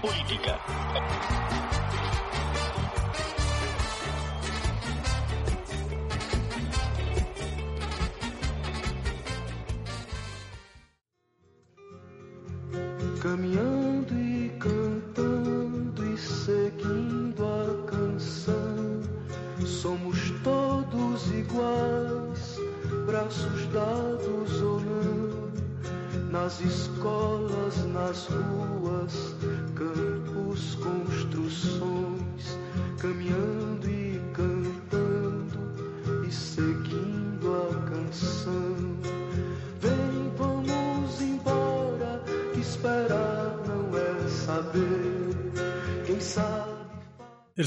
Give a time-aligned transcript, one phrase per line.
[0.00, 1.39] Política.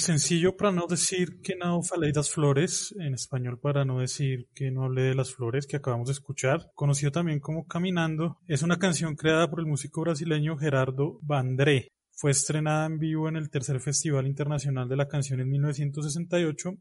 [0.03, 4.69] Sencillo para no decir que no falei das flores, en español para no decir que
[4.69, 8.77] no hablé de las flores que acabamos de escuchar, conocido también como Caminando, es una
[8.77, 11.87] canción creada por el músico brasileño Gerardo Vandré.
[12.11, 16.73] Fue estrenada en vivo en el tercer Festival Internacional de la Canción en 1968,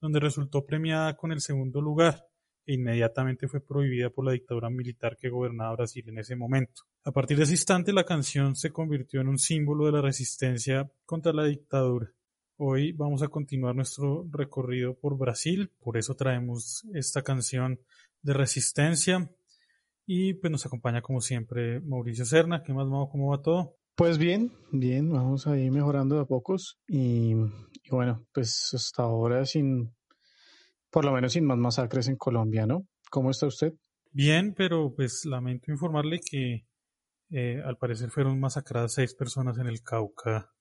[0.00, 2.24] donde resultó premiada con el segundo lugar
[2.66, 6.82] e inmediatamente fue prohibida por la dictadura militar que gobernaba Brasil en ese momento.
[7.04, 10.90] A partir de ese instante la canción se convirtió en un símbolo de la resistencia
[11.04, 12.10] contra la dictadura.
[12.56, 17.80] Hoy vamos a continuar nuestro recorrido por Brasil, por eso traemos esta canción
[18.22, 19.28] de resistencia
[20.06, 22.62] y pues nos acompaña como siempre Mauricio Serna.
[22.62, 23.10] ¿Qué más, Mau?
[23.10, 23.74] ¿Cómo va todo?
[23.96, 29.44] Pues bien, bien, vamos ahí mejorando de a pocos y, y bueno, pues hasta ahora
[29.46, 29.92] sin,
[30.90, 32.86] por lo menos sin más masacres en Colombia, ¿no?
[33.10, 33.72] ¿Cómo está usted?
[34.12, 36.68] Bien, pero pues lamento informarle que
[37.30, 40.53] eh, al parecer fueron masacradas seis personas en el Cauca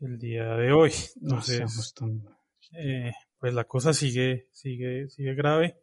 [0.00, 0.92] el día de hoy.
[1.20, 2.22] No Entonces, tan-
[2.72, 5.76] eh, pues la cosa sigue, sigue, sigue grave.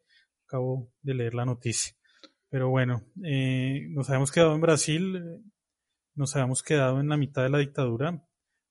[0.48, 1.94] Acabo de leer la noticia.
[2.50, 5.42] Pero bueno, eh, nos habíamos quedado en Brasil, eh,
[6.16, 8.24] nos habíamos quedado en la mitad de la dictadura.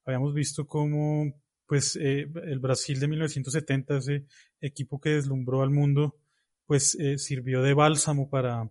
[0.04, 1.32] Habíamos visto cómo,
[1.66, 4.26] pues, eh, el Brasil de 1970, ese
[4.60, 6.16] equipo que deslumbró al mundo,
[6.66, 8.70] pues, eh, sirvió de bálsamo para,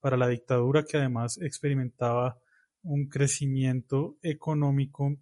[0.00, 2.38] para la dictadura que además experimentaba
[2.82, 5.16] un crecimiento económico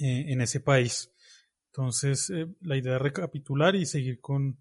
[0.00, 1.10] eh, en ese país.
[1.66, 4.58] Entonces, eh, la idea es recapitular y seguir con,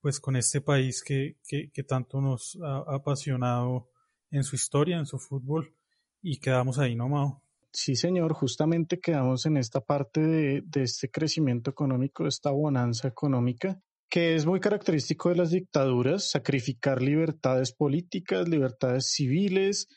[0.00, 3.90] pues, con este país que, que, tanto nos ha, ha apasionado
[4.30, 5.74] en su historia, en su fútbol,
[6.22, 7.42] y quedamos ahí, ¿no, Mao?
[7.72, 13.08] Sí, señor, justamente quedamos en esta parte de, de este crecimiento económico, de esta bonanza
[13.08, 19.88] económica, que es muy característico de las dictaduras, sacrificar libertades políticas, libertades civiles,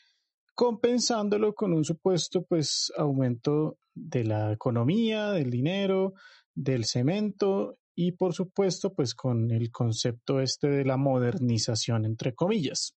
[0.56, 6.14] compensándolo con un supuesto pues aumento de la economía, del dinero,
[6.54, 12.96] del cemento y por supuesto pues con el concepto este de la modernización entre comillas.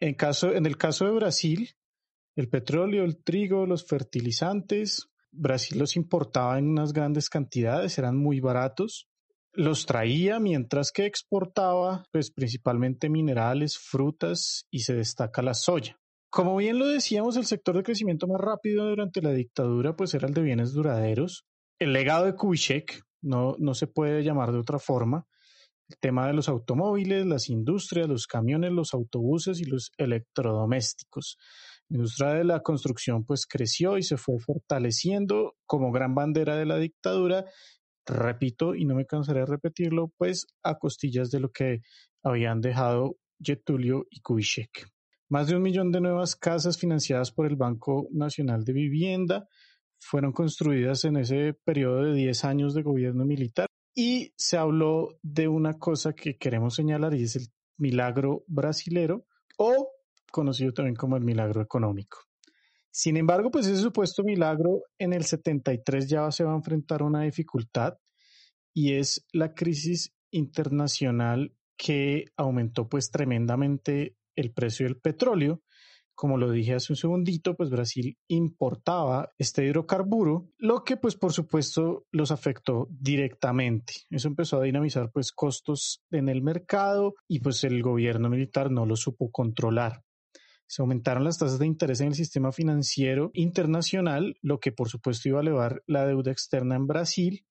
[0.00, 1.70] En, caso, en el caso de Brasil,
[2.34, 8.40] el petróleo, el trigo, los fertilizantes, Brasil los importaba en unas grandes cantidades, eran muy
[8.40, 9.06] baratos,
[9.52, 16.01] los traía mientras que exportaba pues principalmente minerales, frutas y se destaca la soya.
[16.32, 20.26] Como bien lo decíamos, el sector de crecimiento más rápido durante la dictadura pues era
[20.26, 21.44] el de bienes duraderos.
[21.78, 25.26] El legado de Kubitschek no, no se puede llamar de otra forma.
[25.90, 31.36] El tema de los automóviles, las industrias, los camiones, los autobuses y los electrodomésticos.
[31.90, 36.64] La industria de la construcción pues creció y se fue fortaleciendo como gran bandera de
[36.64, 37.44] la dictadura,
[38.06, 41.80] repito y no me cansaré de repetirlo, pues a costillas de lo que
[42.22, 44.88] habían dejado Getulio y Kubitschek.
[45.32, 49.48] Más de un millón de nuevas casas financiadas por el Banco Nacional de Vivienda
[49.98, 55.48] fueron construidas en ese periodo de 10 años de gobierno militar y se habló de
[55.48, 57.46] una cosa que queremos señalar y es el
[57.78, 59.24] milagro brasilero
[59.56, 59.94] o
[60.30, 62.18] conocido también como el milagro económico.
[62.90, 67.22] Sin embargo, pues ese supuesto milagro en el 73 ya se va a enfrentar una
[67.22, 67.94] dificultad
[68.74, 75.62] y es la crisis internacional que aumentó pues tremendamente el precio del petróleo.
[76.14, 81.32] Como lo dije hace un segundito, pues Brasil importaba este hidrocarburo, lo que pues por
[81.32, 83.94] supuesto los afectó directamente.
[84.10, 88.84] Eso empezó a dinamizar pues costos en el mercado y pues el gobierno militar no
[88.84, 90.04] lo supo controlar.
[90.66, 95.28] Se aumentaron las tasas de interés en el sistema financiero internacional, lo que por supuesto
[95.28, 97.46] iba a elevar la deuda externa en Brasil.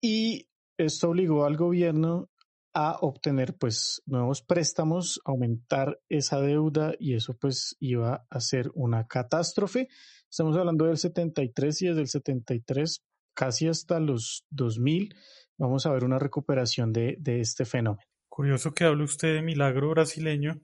[0.00, 0.48] Y
[0.78, 2.30] esto obligó al gobierno
[2.80, 9.08] a obtener pues nuevos préstamos, aumentar esa deuda y eso pues iba a ser una
[9.08, 9.88] catástrofe.
[10.30, 13.04] Estamos hablando del 73 y desde el 73
[13.34, 15.12] casi hasta los 2000
[15.56, 18.08] vamos a ver una recuperación de, de este fenómeno.
[18.28, 20.60] Curioso que hable usted de milagro brasileño,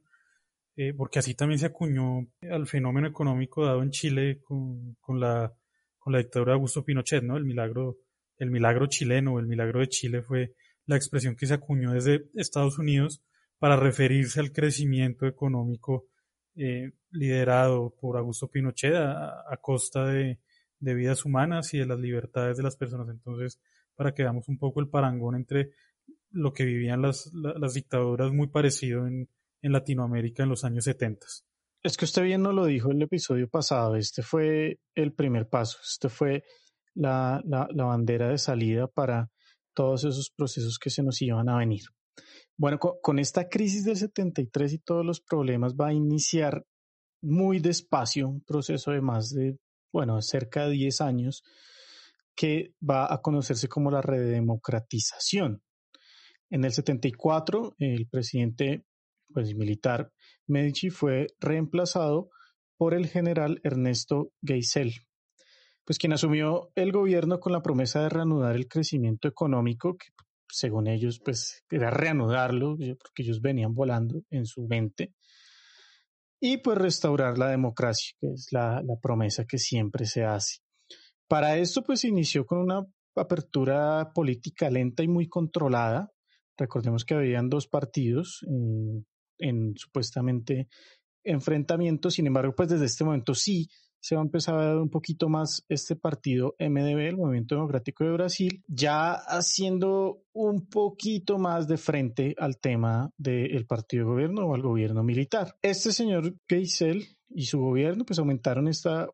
[0.77, 5.53] eh, porque así también se acuñó al fenómeno económico dado en Chile con, con, la,
[5.99, 7.37] con la dictadura de Augusto Pinochet, ¿no?
[7.37, 7.97] El milagro,
[8.37, 10.55] el milagro chileno, el milagro de Chile fue
[10.87, 13.23] la expresión que se acuñó desde Estados Unidos
[13.59, 16.07] para referirse al crecimiento económico
[16.57, 20.39] eh, liderado por Augusto Pinochet a, costa de,
[20.79, 23.09] vidas humanas y de las libertades de las personas.
[23.09, 23.59] Entonces,
[23.95, 25.71] para que veamos un poco el parangón entre
[26.31, 27.31] lo que vivían las,
[27.73, 29.29] dictaduras muy parecido en,
[29.63, 31.27] Latinoamérica en los años 70.
[31.83, 35.79] Es que usted bien nos lo dijo el episodio pasado, este fue el primer paso,
[35.83, 36.45] este fue
[36.93, 37.43] la
[37.75, 39.31] bandera de salida para
[39.75, 41.83] todos esos procesos que se nos iban a venir.
[42.57, 46.65] Bueno, con, esta crisis del 73 y todos los problemas va a iniciar
[47.21, 49.59] muy despacio un proceso de más de,
[49.93, 51.43] bueno, cerca de 10 años
[52.37, 55.63] que va a conocerse como la redemocratización.
[56.51, 58.85] En el 74, el presidente
[59.33, 60.13] pues, militar
[60.47, 62.31] Medici fue reemplazado
[62.77, 64.95] por el general Ernesto Geisel,
[65.85, 70.09] pues quien asumió el gobierno con la promesa de reanudar el crecimiento económico, que
[70.49, 75.13] según ellos, pues era reanudarlo, porque ellos venían volando en su mente,
[76.41, 80.59] y pues restaurar la democracia, que es la, promesa que siempre se hace.
[81.29, 82.85] Para esto, pues inició con una
[83.17, 86.13] apertura política lenta y muy controlada.
[86.57, 89.03] Recordemos que habían dos partidos eh,
[89.39, 90.69] en supuestamente
[91.25, 93.69] enfrentamientos, sin embargo, pues desde este momento sí
[94.05, 98.05] se va a empezar a ver un poquito más este partido MDB, el Movimiento Democrático
[98.05, 104.45] de Brasil, ya haciendo un poquito más de frente al tema del partido de gobierno
[104.45, 105.57] o al gobierno militar.
[105.63, 109.09] Este señor Geisel y su gobierno pues aumentaron esta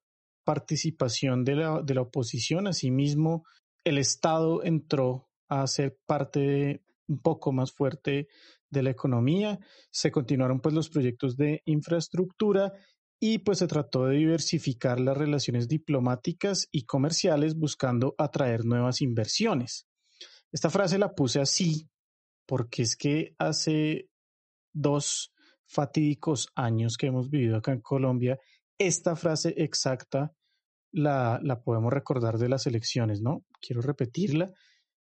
[0.45, 3.45] participación de la, de la oposición, asimismo
[3.85, 8.27] el Estado entró a ser parte un poco más fuerte
[8.71, 9.61] de la economía,
[9.93, 12.73] se continuaron pues los proyectos de infraestructura
[13.21, 19.87] y pues se trató de diversificar las relaciones diplomáticas y comerciales buscando atraer nuevas inversiones.
[20.51, 21.89] Esta frase la puse así
[22.47, 24.09] porque es que hace
[24.73, 25.33] dos
[25.67, 28.39] fatídicos años que hemos vivido acá en Colombia,
[28.79, 30.33] esta frase exacta
[30.91, 33.45] la, la podemos recordar de las elecciones, ¿no?
[33.61, 34.51] Quiero repetirla,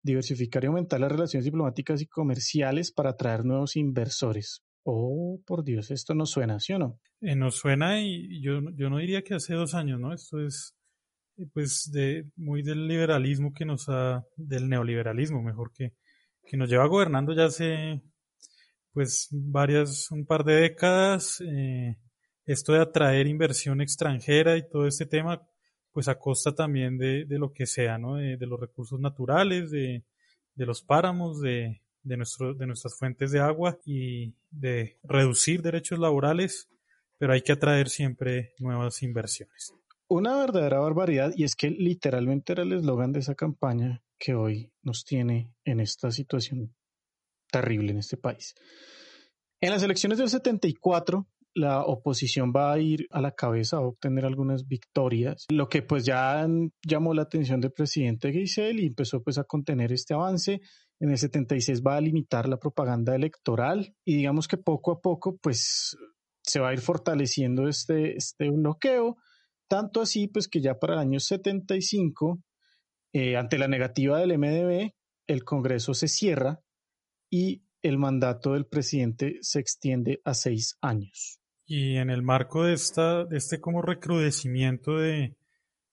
[0.02, 4.62] diversificar y aumentar las relaciones diplomáticas y comerciales para atraer nuevos inversores.
[4.90, 6.98] Oh, por Dios, esto no suena, ¿sí o no?
[7.20, 10.14] Eh, nos suena y yo, yo no diría que hace dos años, ¿no?
[10.14, 10.74] Esto es
[11.36, 15.92] eh, pues de muy del liberalismo que nos ha, del neoliberalismo, mejor que,
[16.46, 18.00] que nos lleva gobernando ya hace
[18.94, 21.98] pues varias, un par de décadas, eh,
[22.46, 25.46] esto de atraer inversión extranjera y todo este tema,
[25.92, 28.16] pues a costa también de, de lo que sea, ¿no?
[28.16, 30.06] De, de los recursos naturales, de,
[30.54, 35.98] de los páramos, de, de, nuestro, de nuestras fuentes de agua y de reducir derechos
[35.98, 36.68] laborales,
[37.18, 39.72] pero hay que atraer siempre nuevas inversiones.
[40.08, 44.72] Una verdadera barbaridad y es que literalmente era el eslogan de esa campaña que hoy
[44.82, 46.74] nos tiene en esta situación
[47.50, 48.54] terrible en este país.
[49.60, 54.24] En las elecciones del 74, la oposición va a ir a la cabeza, a obtener
[54.24, 56.46] algunas victorias, lo que pues ya
[56.86, 60.60] llamó la atención del presidente Geisel y empezó pues a contener este avance
[61.00, 65.36] en el 76 va a limitar la propaganda electoral y digamos que poco a poco
[65.36, 65.96] pues
[66.42, 69.16] se va a ir fortaleciendo este, este bloqueo,
[69.68, 72.42] tanto así pues que ya para el año 75,
[73.12, 74.92] eh, ante la negativa del MDB,
[75.26, 76.60] el Congreso se cierra
[77.30, 81.40] y el mandato del presidente se extiende a seis años.
[81.66, 85.36] Y en el marco de, esta, de este como recrudecimiento de,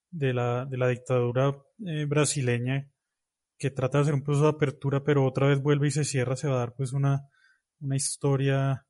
[0.09, 1.53] de, la, de la dictadura
[1.85, 2.89] eh, brasileña,
[3.57, 6.35] que trata de hacer un proceso de apertura, pero otra vez vuelve y se cierra,
[6.35, 7.21] se va a dar pues una,
[7.79, 8.85] una historia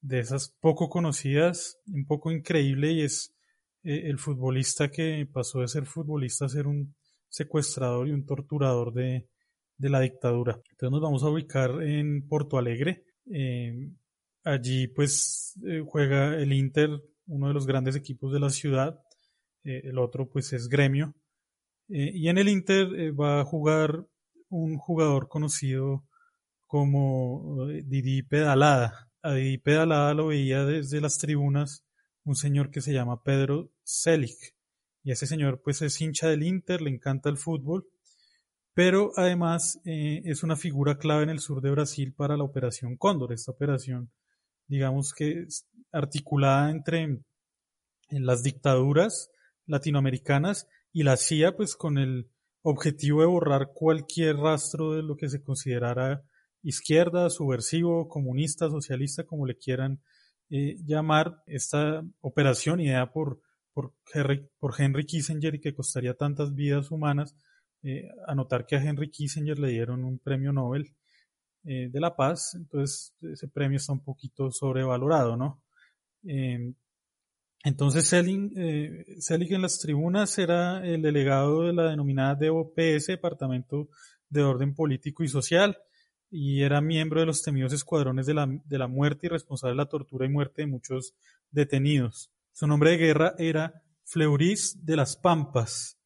[0.00, 3.34] de esas poco conocidas, un poco increíble, y es
[3.82, 6.94] eh, el futbolista que pasó de ser futbolista a ser un
[7.28, 9.28] secuestrador y un torturador de,
[9.76, 10.60] de la dictadura.
[10.70, 13.04] Entonces nos vamos a ubicar en Porto Alegre.
[13.32, 13.90] Eh,
[14.44, 16.90] allí pues eh, juega el Inter,
[17.26, 18.98] uno de los grandes equipos de la ciudad.
[19.64, 21.14] el otro pues es Gremio.
[21.88, 24.06] Eh, y en el Inter eh, va a jugar
[24.48, 26.04] un jugador conocido
[26.66, 29.10] como eh, Didi Pedalada.
[29.22, 31.84] A Didi Pedalada lo veía desde las tribunas
[32.24, 34.54] un señor que se llama Pedro Selig.
[35.02, 37.86] Y ese señor pues es hincha del Inter, le encanta el fútbol,
[38.74, 43.32] pero además es una figura clave en el sur de Brasil para la Operación Cóndor,
[43.32, 44.10] esta operación
[44.68, 45.46] digamos que
[45.92, 47.18] articulada entre
[48.10, 49.30] las dictaduras
[49.66, 52.30] latinoamericanas y la CIA pues con el
[52.62, 56.22] objetivo de borrar cualquier rastro de lo que se considerara
[56.62, 60.02] izquierda, subversivo, comunista, socialista, como le quieran
[60.50, 63.40] eh, llamar esta operación idea por,
[63.72, 67.36] por Henry Kissinger y que costaría tantas vidas humanas.
[67.82, 70.96] Eh, anotar que a Henry Kissinger le dieron un premio Nobel
[71.64, 75.62] eh, de la paz, entonces ese premio está un poquito sobrevalorado, ¿no?
[77.64, 83.88] Em, entonces Selig, eh, en las tribunas era el delegado de la denominada DOPS, Departamento
[84.28, 85.76] de Orden Político y Social,
[86.30, 89.76] y era miembro de los temidos escuadrones de la, de la muerte y responsable de
[89.78, 91.14] la tortura y muerte de muchos
[91.50, 92.30] detenidos.
[92.52, 95.98] Su nombre de guerra era Fleuris de las Pampas.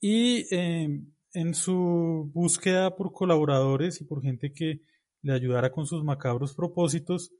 [0.00, 1.02] Y eh,
[1.32, 4.80] en su búsqueda por colaboradores y por gente que
[5.22, 7.32] le ayudara con sus macabros propósitos,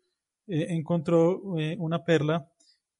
[0.49, 2.51] eh, encontró eh, una perla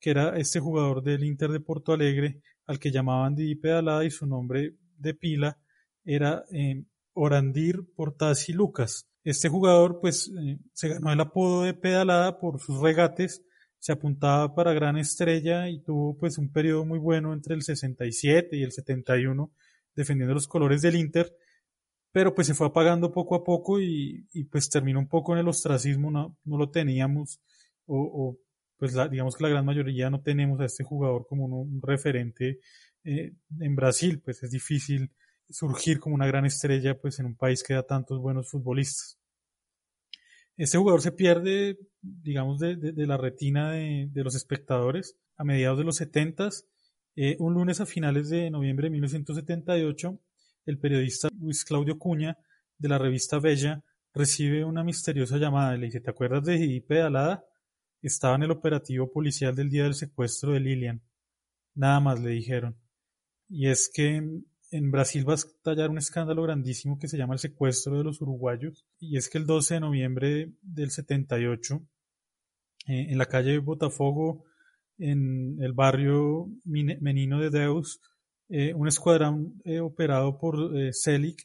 [0.01, 4.11] que era este jugador del Inter de Porto Alegre, al que llamaban Didi Pedalada y
[4.11, 5.59] su nombre de pila
[6.05, 9.09] era eh, Orandir Portasi Lucas.
[9.25, 13.43] Este jugador pues eh, se ganó el apodo de Pedalada por sus regates,
[13.79, 18.57] se apuntaba para gran estrella y tuvo pues un periodo muy bueno entre el 67
[18.57, 19.53] y el 71
[19.95, 21.35] defendiendo los colores del Inter,
[22.13, 25.49] pero pues se fue apagando poco a poco y, pues terminó un poco en el
[25.49, 27.41] ostracismo, no, no lo teníamos
[27.87, 28.39] o
[28.79, 32.61] pues digamos que la gran mayoría no tenemos a este jugador como un, referente
[33.05, 35.11] eh, en Brasil, pues es difícil
[35.51, 39.19] surgir como una gran estrella pues en un país que da tantos buenos futbolistas.
[40.57, 45.97] Este jugador se pierde, digamos, de, la retina de, los espectadores a mediados de los
[45.97, 46.51] 70
[47.21, 50.21] eh, un lunes a finales de noviembre de 1978,
[50.67, 52.39] el periodista Luis Claudio Cuña
[52.77, 53.83] de la revista Bella
[54.15, 57.45] recibe una misteriosa llamada y le dice, ¿te acuerdas de Gidi Pedalada?
[58.03, 61.03] Estaba en el operativo policial del día del secuestro de Lilian.
[61.75, 62.77] Nada más le dijeron.
[63.49, 64.23] Y es que
[64.71, 68.21] en Brasil va a estallar un escándalo grandísimo que se llama el secuestro de los
[68.21, 68.87] uruguayos.
[68.99, 71.81] Y es que el 12 de noviembre del 78,
[72.89, 74.45] eh, en la calle Botafogo,
[74.99, 78.01] en el barrio Menino de Deus,
[78.49, 81.37] eh, un escuadrón eh, operado por Selig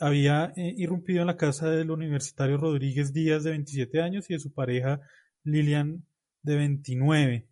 [0.00, 4.52] había irrumpido en la casa del universitario Rodríguez Díaz de 27 años y de su
[4.52, 5.00] pareja
[5.44, 6.04] Lilian
[6.42, 7.48] de 29.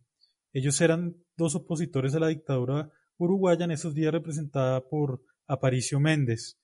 [0.53, 6.59] Ellos eran dos opositores a la dictadura uruguaya, en esos días representada por Aparicio Méndez.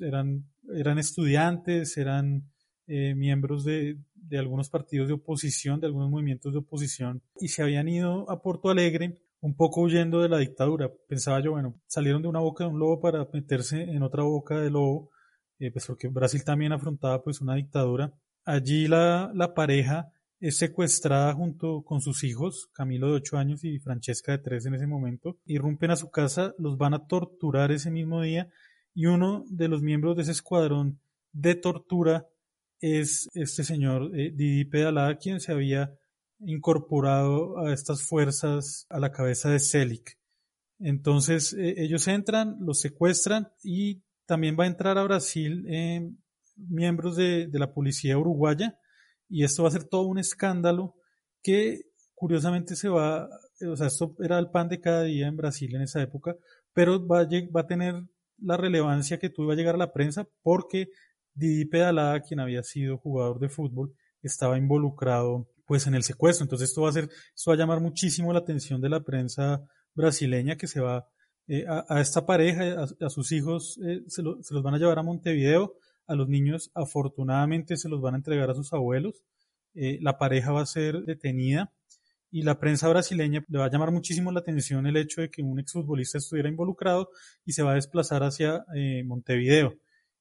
[0.00, 0.44] eran,
[0.74, 2.50] eran estudiantes, eran
[2.86, 7.62] eh, miembros de, de, algunos partidos de oposición, de algunos movimientos de oposición, y se
[7.62, 10.90] habían ido a Porto Alegre un poco huyendo de la dictadura.
[11.08, 14.60] Pensaba yo, bueno, salieron de una boca de un lobo para meterse en otra boca
[14.60, 15.10] de lobo,
[15.58, 18.12] eh, pues porque Brasil también afrontaba pues una dictadura.
[18.44, 23.78] Allí la, la pareja es secuestrada junto con sus hijos, Camilo de 8 años y
[23.78, 25.38] Francesca de 3 en ese momento.
[25.46, 28.48] Irrumpen a su casa, los van a torturar ese mismo día
[28.94, 31.00] y uno de los miembros de ese escuadrón
[31.32, 32.26] de tortura
[32.80, 35.92] es este señor eh, Didi Pedalada, quien se había
[36.40, 40.18] incorporado a estas fuerzas a la cabeza de Selig.
[40.78, 46.08] Entonces eh, ellos entran, los secuestran y también va a entrar a Brasil eh,
[46.56, 48.78] miembros de la policía uruguaya
[49.28, 50.94] y esto va a ser todo un escándalo
[51.42, 51.82] que
[52.14, 53.28] curiosamente se va,
[53.66, 56.36] o sea, esto era el pan de cada día en Brasil en esa época,
[56.72, 57.94] pero va a, va a tener
[58.38, 60.88] la relevancia que tuvo a llegar a la prensa porque
[61.34, 66.44] Didi Pedalada, quien había sido jugador de fútbol, estaba involucrado pues en el secuestro.
[66.44, 69.62] Entonces esto va a ser, esto va a llamar muchísimo la atención de la prensa
[69.94, 71.06] brasileña que se va
[71.46, 75.76] eh, a, esta pareja, a, sus hijos, eh, se, los van a llevar a Montevideo
[76.08, 79.22] a los niños afortunadamente se los van a entregar a sus abuelos.
[79.74, 81.72] Eh, la pareja va a ser detenida
[82.30, 85.42] y la prensa brasileña le va a llamar muchísimo la atención el hecho de que
[85.42, 87.10] un exfutbolista estuviera involucrado
[87.44, 89.74] y se va a desplazar hacia eh, Montevideo.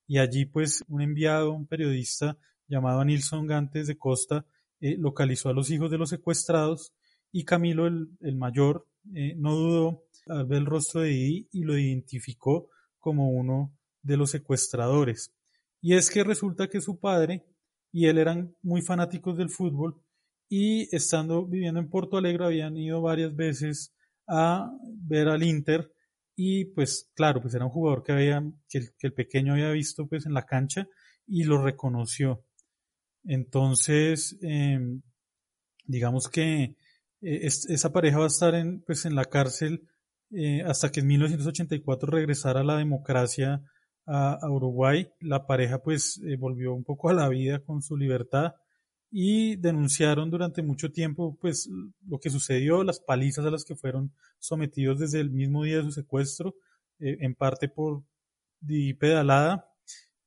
[0.05, 4.45] Y allí pues un enviado, un periodista llamado Nilson Gantes de Costa,
[4.79, 6.93] eh, localizó a los hijos de los secuestrados
[7.31, 8.85] y Camilo, el, el mayor,
[9.37, 14.31] no dudó al ver el rostro de Didi y lo identificó como uno de los
[14.31, 15.31] secuestradores.
[15.87, 17.45] Y es que resulta que su padre
[17.93, 19.95] y él eran muy fanáticos del fútbol
[20.49, 23.95] y estando viviendo en Porto Alegre habían ido varias veces
[24.27, 25.89] a ver al Inter
[26.35, 30.25] y pues claro, pues era un jugador que, había, que, el, pequeño había visto pues
[30.25, 30.89] en la cancha
[31.25, 32.43] y lo reconoció.
[33.23, 35.01] Entonces, em,
[35.85, 36.75] digamos que
[37.21, 39.87] esa pareja va a estar en, pues, en la cárcel
[40.65, 43.63] hasta que en 1984 regresara la democracia
[44.07, 45.09] a, Uruguay.
[45.19, 48.55] La pareja pues volvió un poco a la vida con su libertad
[49.11, 51.69] y denunciaron durante mucho tiempo pues
[52.07, 55.83] lo que sucedió, las palizas a las que fueron sometidos desde el mismo día de
[55.83, 56.55] su secuestro,
[56.99, 58.03] eh, en parte por
[58.59, 59.69] di pedalada,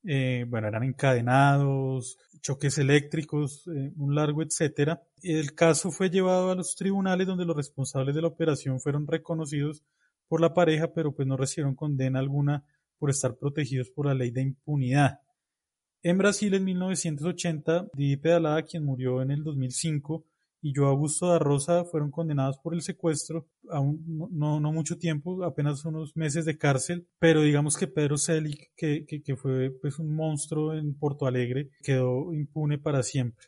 [0.05, 5.03] eh, bueno, eran encadenados, choques eléctricos, eh, un largo etcétera.
[5.23, 9.83] El caso fue llevado a los tribunales donde los responsables de la operación fueron reconocidos
[10.27, 12.65] por la pareja, pero pues no recibieron condena alguna
[13.01, 15.19] por estar protegidos por la ley de impunidad.
[16.03, 20.25] En Brasil, en 1980, Didi Pedalada, quien murió en el 2005,
[20.63, 25.85] y Joao Augusto da Rosa fueron condenados por el secuestro, aún no, mucho tiempo, apenas
[25.85, 28.17] unos meses de cárcel, pero digamos que Pedro
[28.77, 33.47] que, que, fue pues un monstruo en Porto Alegre, quedó impune para siempre.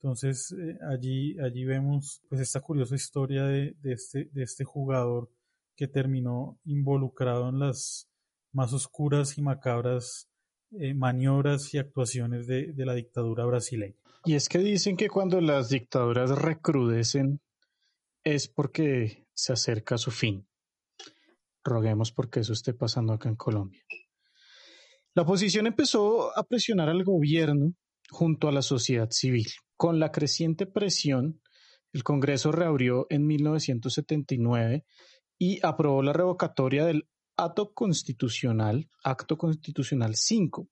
[0.00, 5.30] Entonces eh, allí, allí vemos pues esta curiosa historia de, de, este, de este jugador
[5.76, 8.07] que terminó involucrado en las
[8.52, 10.28] más oscuras y macabras
[10.72, 13.96] eh, maniobras y actuaciones de, la dictadura brasileña.
[14.26, 17.40] Y es que dicen que cuando las dictaduras recrudecen
[18.22, 20.46] es porque se acerca a su fin.
[21.64, 23.82] Roguemos porque eso esté pasando acá en Colombia.
[25.14, 27.72] La oposición empezó a presionar al gobierno
[28.10, 29.46] junto a la sociedad civil.
[29.74, 31.40] Con la creciente presión,
[31.94, 34.84] el Congreso reabrió en 1979
[35.38, 40.68] y aprobó la revocatoria del acto constitucional, acto constitucional 5,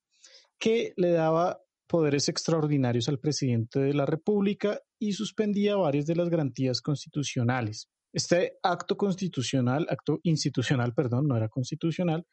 [0.59, 6.29] que le daba poderes extraordinarios al presidente de la República y suspendía varias de las
[6.29, 7.89] garantías constitucionales.
[8.11, 12.25] Este acto constitucional, acto institucional, perdón, no era constitucional,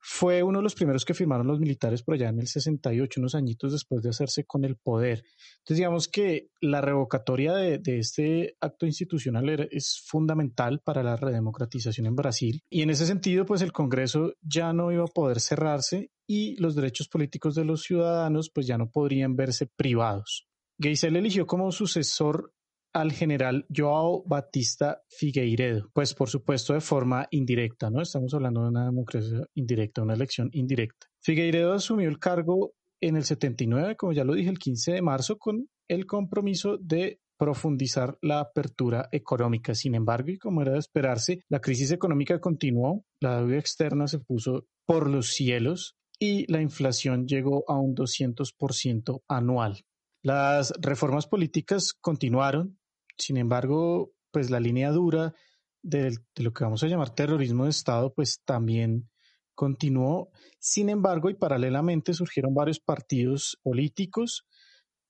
[0.00, 3.34] fue uno de los primeros que firmaron los militares por allá en el 68, unos
[3.34, 5.22] añitos después de hacerse con el poder.
[5.58, 12.16] Entonces, digamos que la revocatoria de, este acto institucional es fundamental para la redemocratización en
[12.16, 12.62] Brasil.
[12.70, 16.74] Y en ese sentido, pues el Congreso ya no iba a poder cerrarse y los
[16.74, 20.46] derechos políticos de los ciudadanos pues ya no podrían verse privados.
[20.80, 22.54] Geisel eligió como sucesor
[22.92, 28.02] al general Joao Batista Figueiredo, pues por supuesto de forma indirecta, ¿no?
[28.02, 31.06] Estamos hablando de una democracia indirecta, una elección indirecta.
[31.22, 35.38] Figueiredo asumió el cargo en el 79, como ya lo dije, el 15 de marzo,
[35.38, 39.74] con el compromiso de profundizar la apertura económica.
[39.74, 44.18] Sin embargo, y como era de esperarse, la crisis económica continuó, la deuda externa se
[44.18, 49.80] puso por los cielos y la inflación llegó a un 200% anual.
[50.22, 52.78] Las reformas políticas continuaron,
[53.20, 55.34] sin embargo, pues la línea dura
[55.82, 59.08] de, lo que vamos a llamar terrorismo de Estado, pues también
[59.54, 60.30] continuó.
[60.58, 64.46] Sin embargo, y paralelamente surgieron varios partidos políticos,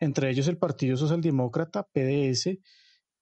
[0.00, 2.58] entre ellos el Partido Socialdemócrata, PDS,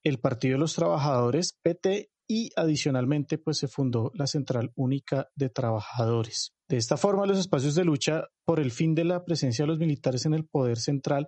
[0.03, 5.49] el Partido de los Trabajadores, PT, y adicionalmente pues se fundó la Central Única de
[5.49, 6.53] Trabajadores.
[6.67, 9.79] De esta forma, los espacios de lucha por el fin de la presencia de los
[9.79, 11.27] militares en el poder central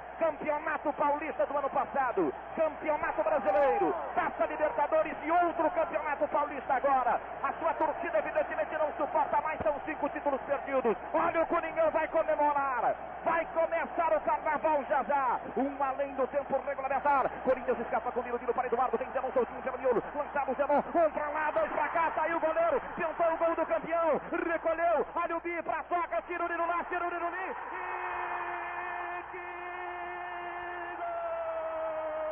[0.21, 7.19] Campeonato Paulista do ano passado, Campeonato Brasileiro, Taça Libertadores e outro Campeonato Paulista agora.
[7.41, 10.95] A sua torcida evidentemente não suporta mais, são cinco títulos perdidos.
[11.11, 12.93] Olha o Coringão vai comemorar.
[13.25, 15.39] Vai começar o carnaval já já.
[15.57, 17.27] Um além do tempo regulamentar.
[17.43, 21.11] Corinthians escapa com o Nilo para Eduardo, tem Zenon soltinho, Miolo, lançado o Zenon, um
[21.11, 25.37] pra lá, dois pra cá, saiu o goleiro, tentou o gol do campeão, recolheu, olha
[25.37, 28.00] o Bi pra toca, tira o Nilo lá, tira o Nilo ali.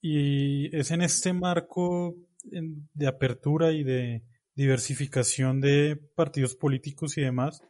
[0.00, 4.22] Y es en este marco de apertura y de
[4.54, 7.62] diversificación de partidos políticos y demás,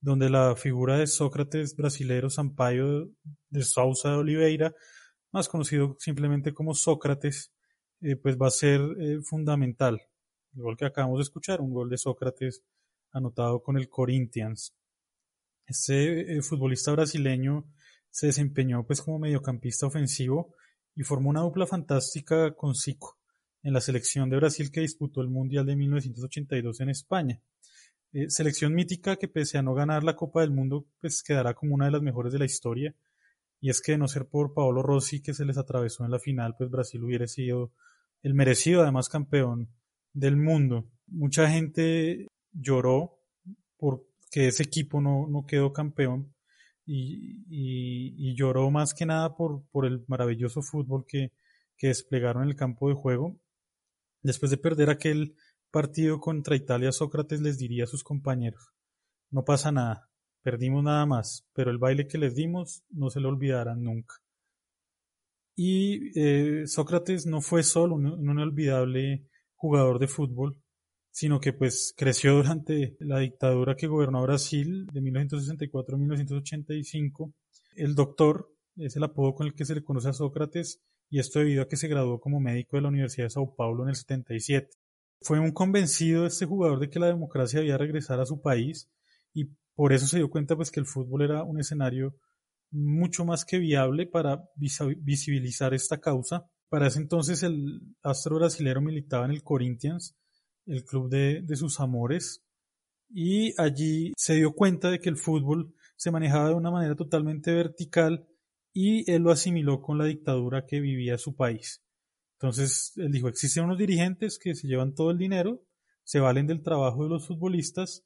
[0.00, 3.10] donde la figura de Sócrates brasilero Sampaio
[3.48, 4.74] de Sousa de Oliveira,
[5.32, 7.52] más conocido simplemente como Sócrates,
[8.00, 10.00] eh, pues va a ser eh, fundamental.
[10.54, 12.62] Igual que acabamos de escuchar, un gol de Sócrates
[13.12, 14.74] anotado con el Corinthians.
[15.66, 17.64] Este eh, futbolista brasileño
[18.10, 20.54] se desempeñó pues como mediocampista ofensivo
[20.94, 23.18] y formó una dupla fantástica con Zico
[23.62, 27.40] en la selección de Brasil que disputó el Mundial de 1982 en España.
[28.12, 31.74] Eh, selección mítica que pese a no ganar la Copa del Mundo, pues quedará como
[31.74, 32.94] una de las mejores de la historia.
[33.60, 36.18] Y es que de no ser por Paolo Rossi que se les atravesó en la
[36.18, 37.72] final, pues Brasil hubiera sido
[38.22, 39.68] el merecido además campeón
[40.12, 40.90] del mundo.
[41.06, 43.18] Mucha gente lloró
[43.76, 46.34] porque ese equipo no, no quedó campeón
[46.92, 47.44] y,
[48.18, 51.32] y, lloró más que nada por, por el maravilloso fútbol que,
[51.76, 53.38] que desplegaron en el campo de juego.
[54.22, 55.36] Después de perder aquel
[55.70, 58.72] partido contra Italia, Sócrates les diría a sus compañeros,
[59.30, 60.10] no pasa nada,
[60.42, 64.16] perdimos nada más, pero el baile que les dimos no se lo olvidarán nunca.
[65.54, 70.60] Y eh, Sócrates no fue solo un, un inolvidable jugador de fútbol,
[71.20, 77.34] sino que pues creció durante la dictadura que gobernó Brasil de 1964 a 1985.
[77.76, 80.80] El doctor es el apodo con el que se le conoce a Sócrates
[81.10, 83.82] y esto debido a que se graduó como médico de la Universidad de Sao Paulo
[83.82, 84.70] en el 77.
[85.20, 88.90] Fue un convencido este jugador de que la democracia debía regresar a su país
[89.34, 92.16] y por eso se dio cuenta pues que el fútbol era un escenario
[92.70, 96.46] mucho más que viable para visibilizar esta causa.
[96.70, 100.16] Para ese entonces el astro brasilero militaba en el Corinthians,
[100.70, 102.44] el club de, de sus amores,
[103.08, 107.52] y allí se dio cuenta de que el fútbol se manejaba de una manera totalmente
[107.52, 108.26] vertical
[108.72, 111.82] y él lo asimiló con la dictadura que vivía su país.
[112.34, 115.62] Entonces él dijo, existen unos dirigentes que se llevan todo el dinero,
[116.04, 118.04] se valen del trabajo de los futbolistas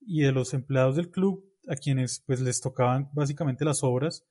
[0.00, 4.24] y de los empleados del club, a quienes pues les tocaban básicamente las obras,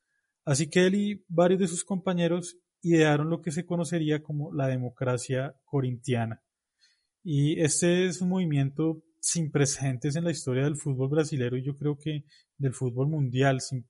[0.43, 4.67] así que él y varios de sus compañeros idearon lo que se conocería como la
[4.67, 6.44] democracia corintiana.
[7.27, 11.75] Y este es un movimiento sin precedentes en la historia del fútbol brasileño y yo
[11.75, 12.23] creo que
[12.59, 13.83] del fútbol mundial, sin,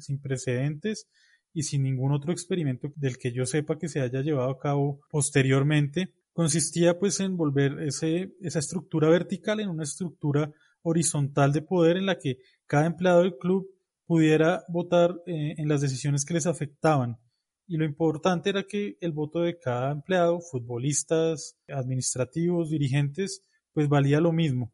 [0.00, 1.06] sin precedentes
[1.52, 4.98] y sin ningún otro experimento del que yo sepa que se haya llevado a cabo
[5.08, 11.96] posteriormente, consistía pues en volver ese, esa estructura vertical en una estructura horizontal de poder
[11.96, 13.70] en la que cada empleado del club
[14.04, 17.18] pudiera votar eh, en las decisiones que les afectaban.
[17.66, 24.20] Y lo importante era que el voto de cada empleado, futbolistas, administrativos, dirigentes, pues valía
[24.20, 24.72] lo mismo.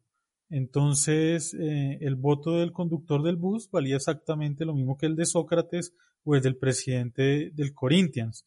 [0.49, 5.25] Entonces, eh, el voto del conductor del bus valía exactamente lo mismo que el de
[5.25, 5.93] Sócrates
[6.25, 8.45] o el del presidente del Corinthians.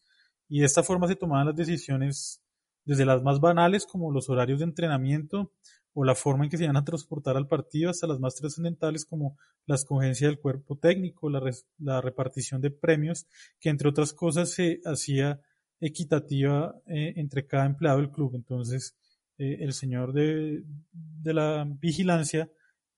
[0.48, 2.42] Y de esta forma se tomaban las decisiones
[2.84, 5.50] desde las más banales como los horarios de entrenamiento
[5.94, 9.06] o la forma en que se iban a transportar al partido hasta las más trascendentales
[9.06, 11.40] como la escogencia del cuerpo técnico, la,
[11.78, 13.26] la, repartición de premios,
[13.60, 15.40] que entre otras cosas se hacía
[15.80, 18.34] equitativa eh, entre cada empleado del club.
[18.34, 18.96] Entonces,
[19.38, 20.64] eh, el señor de,
[21.22, 22.50] la vigilancia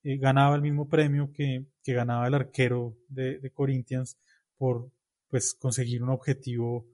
[0.02, 4.18] eh, ganaba el mismo premio que, ganaba el arquero de, de, Corinthians
[4.56, 4.90] por
[5.28, 6.86] pues conseguir un objetivo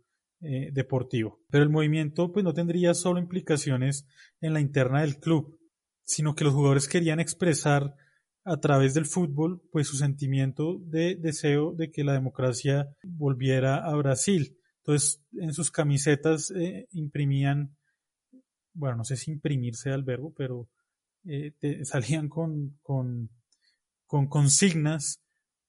[0.73, 1.39] deportivo.
[1.51, 4.09] Pero el movimiento pues no tendría solo implicaciones
[4.41, 5.57] en la interna del club,
[6.05, 7.95] sino que los jugadores querían expresar
[8.45, 13.95] a través del fútbol pues su sentimiento de deseo de que la democracia volviera a
[13.95, 14.59] Brasil.
[14.79, 17.77] Entonces en sus camisetas eh, imprimían
[18.75, 20.69] bueno, no sé si imprimirse al verbo, pero
[21.25, 21.53] eh,
[21.85, 23.31] salían con, con,
[24.07, 25.23] con consignas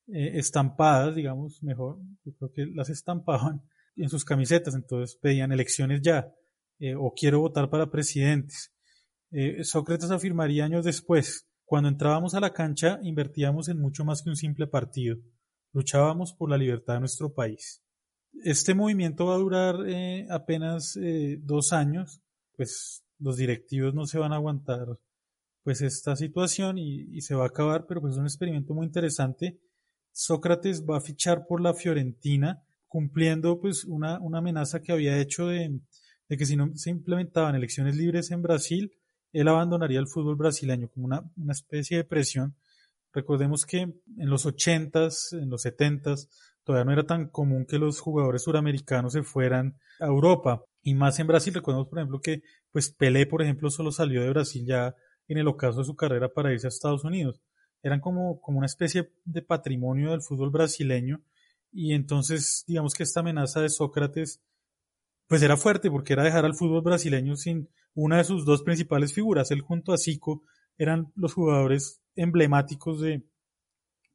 [0.07, 3.61] eh, estampadas, digamos, mejor, yo creo que las estampaban
[3.95, 6.33] en sus camisetas, entonces pedían elecciones ya,
[6.97, 8.73] o quiero votar para presidentes.
[9.63, 14.35] Sócrates afirmaría años después, cuando entrábamos a la cancha invertíamos en mucho más que un
[14.35, 15.17] simple partido,
[15.71, 17.81] luchábamos por la libertad de nuestro país.
[18.43, 19.75] Este movimiento va a durar
[20.29, 20.97] apenas
[21.39, 22.21] dos años,
[22.55, 24.85] pues los directivos no se van a aguantar
[25.63, 29.59] pues esta situación y, se va a acabar, pero pues es un experimento muy interesante.
[30.11, 35.47] Sócrates va a fichar por la Fiorentina, cumpliendo pues una, una amenaza que había hecho
[35.47, 35.79] de,
[36.27, 38.91] de, que si no se implementaban elecciones libres en Brasil,
[39.33, 42.55] él abandonaría el fútbol brasileño como una, una especie de presión.
[43.11, 46.29] Recordemos que en los ochentas, en los setentas,
[46.63, 50.63] todavía no era tan común que los jugadores suramericanos se fueran a Europa.
[50.81, 52.41] Y más en Brasil, recordemos por ejemplo que
[52.71, 54.95] pues Pelé, por ejemplo, solo salió de Brasil ya
[55.27, 57.41] en el ocaso de su carrera para irse a Estados Unidos.
[57.81, 61.21] Eran como, como una especie de patrimonio del fútbol brasileño
[61.71, 64.41] y entonces digamos que esta amenaza de Sócrates
[65.27, 69.13] pues era fuerte porque era dejar al fútbol brasileño sin una de sus dos principales
[69.13, 69.51] figuras.
[69.51, 70.43] Él junto a Zico
[70.77, 73.23] eran los jugadores emblemáticos de,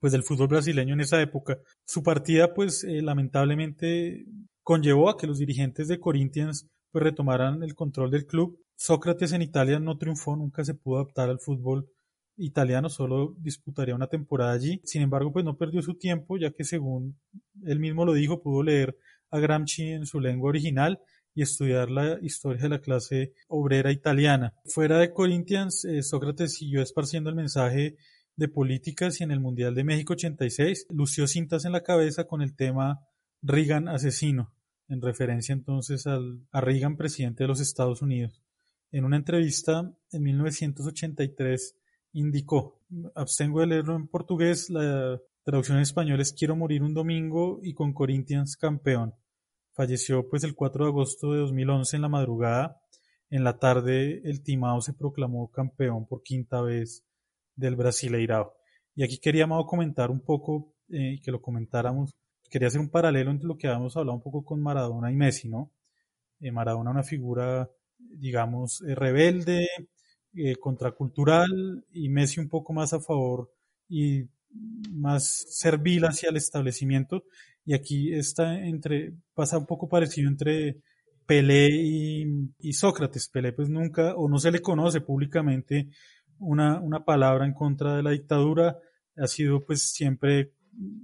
[0.01, 1.59] pues del fútbol brasileño en esa época.
[1.85, 4.27] Su partida pues eh, lamentablemente
[4.63, 8.59] conllevó a que los dirigentes de Corinthians pues retomaran el control del club.
[8.77, 11.89] Sócrates en Italia no triunfó, nunca se pudo adaptar al fútbol
[12.37, 14.81] italiano, solo disputaría una temporada allí.
[14.85, 17.19] Sin embargo, pues no perdió su tiempo, ya que según
[17.65, 18.97] él mismo lo dijo, pudo leer
[19.31, 21.01] a Gramsci en su lengua original
[21.35, 24.55] y estudiar la historia de la clase obrera italiana.
[24.67, 27.97] Fuera de Corinthians, eh, Sócrates siguió esparciendo el mensaje
[28.37, 32.41] de políticas y en el Mundial de México 86 lució cintas en la cabeza con
[32.41, 33.01] el tema
[33.43, 34.53] Reagan asesino,
[34.89, 38.43] en referencia entonces al, a Reagan presidente de los Estados Unidos.
[38.91, 41.77] En una entrevista en 1983
[42.13, 42.81] indicó,
[43.15, 47.75] abstengo de leerlo en portugués, la traducción en español es Quiero morir un domingo y
[47.75, 49.15] con Corinthians campeón.
[49.79, 52.81] Falleció pues el 4 de agosto de 2011 en la madrugada.
[53.31, 57.05] En la tarde el Timao se proclamó campeón por quinta vez
[57.55, 58.55] del Brasileirao.
[58.97, 62.17] Y aquí quería, comentar un poco, eh, que lo comentáramos,
[62.51, 65.49] quería hacer un paralelo entre lo que habíamos hablado un poco con Maradona y Messi,
[65.49, 65.71] ¿no?
[66.41, 69.69] Eh, Maradona una figura, digamos, eh, rebelde,
[70.35, 73.53] eh, contracultural, y Messi un poco más a favor
[73.89, 74.25] y
[74.91, 77.23] más servil hacia el establecimiento.
[77.69, 80.79] Y aquí está entre, pasa un poco parecido entre
[81.27, 82.25] Pelé y,
[82.61, 83.29] y Sócrates.
[83.29, 85.91] Pelé pues nunca, o no se le conoce públicamente
[86.39, 88.79] una, una palabra en contra de la dictadura,
[89.19, 90.55] ha sido pues siempre,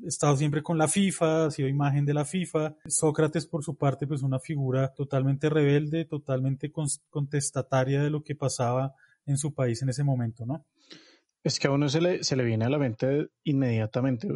[0.06, 2.76] estado siempre con la FIFA, ha sido imagen de la FIFA.
[2.86, 6.72] Sócrates por su parte pues una figura totalmente rebelde, totalmente
[7.10, 8.94] contestataria de lo que pasaba
[9.26, 10.64] en su país en ese momento, ¿no?
[11.42, 14.28] Es que a uno se le, se le viene a la mente inmediatamente.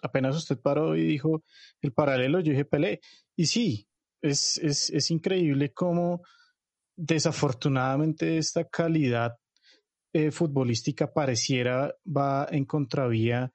[0.00, 1.44] Apenas usted paró y dijo
[1.80, 3.00] el paralelo, yo dije Pelé.
[3.36, 3.88] Y sí,
[4.22, 6.22] es, es, es increíble cómo
[6.96, 9.36] desafortunadamente esta calidad
[10.12, 13.52] eh, futbolística pareciera va en contravía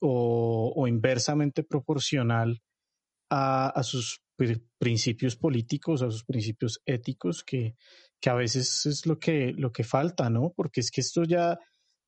[0.00, 2.60] o, inversamente proporcional
[3.30, 4.20] a, sus
[4.78, 7.76] principios políticos, a sus principios éticos, que,
[8.20, 10.52] que a veces es lo que, lo que falta, ¿no?
[10.56, 11.58] Porque es que esto ya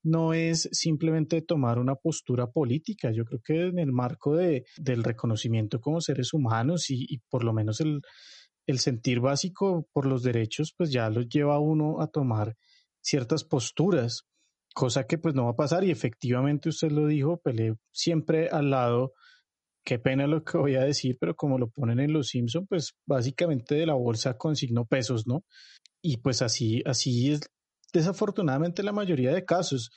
[0.05, 3.11] no es simplemente tomar una postura política.
[3.11, 7.53] Yo creo que en el marco de, del reconocimiento como seres humanos y, por lo
[7.53, 8.03] menos el,
[8.67, 12.55] el sentir básico por los derechos, pues ya los lleva a uno a tomar
[13.01, 14.25] ciertas posturas,
[14.75, 18.71] cosa que pues no va a pasar y efectivamente usted lo dijo, Pelé siempre al
[18.71, 19.13] lado,
[19.85, 22.93] qué pena lo que voy a decir, pero como lo ponen en Los Simpson, pues
[23.07, 25.45] básicamente de la bolsa consignó pesos, ¿no?
[26.03, 27.41] Y pues así, así es
[27.95, 29.91] desafortunadamente la mayoría de casos.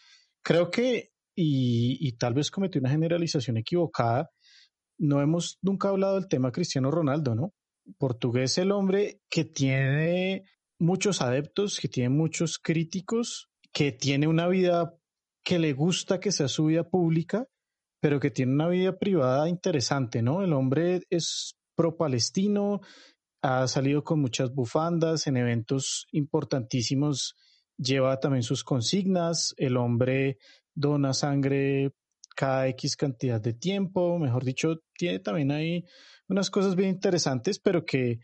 [0.44, 4.30] Creo que, y, tal vez cometí una generalización equivocada,
[4.98, 7.54] no hemos nunca hablado del tema Cristiano Ronaldo, ¿no?
[7.98, 10.44] Portugués el hombre que tiene
[10.80, 14.94] muchos adeptos, que tiene muchos críticos, que tiene una vida
[15.44, 17.46] que le gusta que sea su vida pública,
[18.02, 20.44] pero que tiene una vida privada interesante, ¿no?
[20.44, 22.82] El hombre es pro-palestino,
[23.42, 27.36] ha salido con muchas bufandas en eventos importantísimos,
[27.78, 30.38] lleva también sus consignas, el hombre
[30.74, 31.92] dona sangre
[32.36, 35.86] cada X cantidad de tiempo, mejor dicho, tiene también ahí
[36.28, 38.20] unas cosas bien interesantes, pero que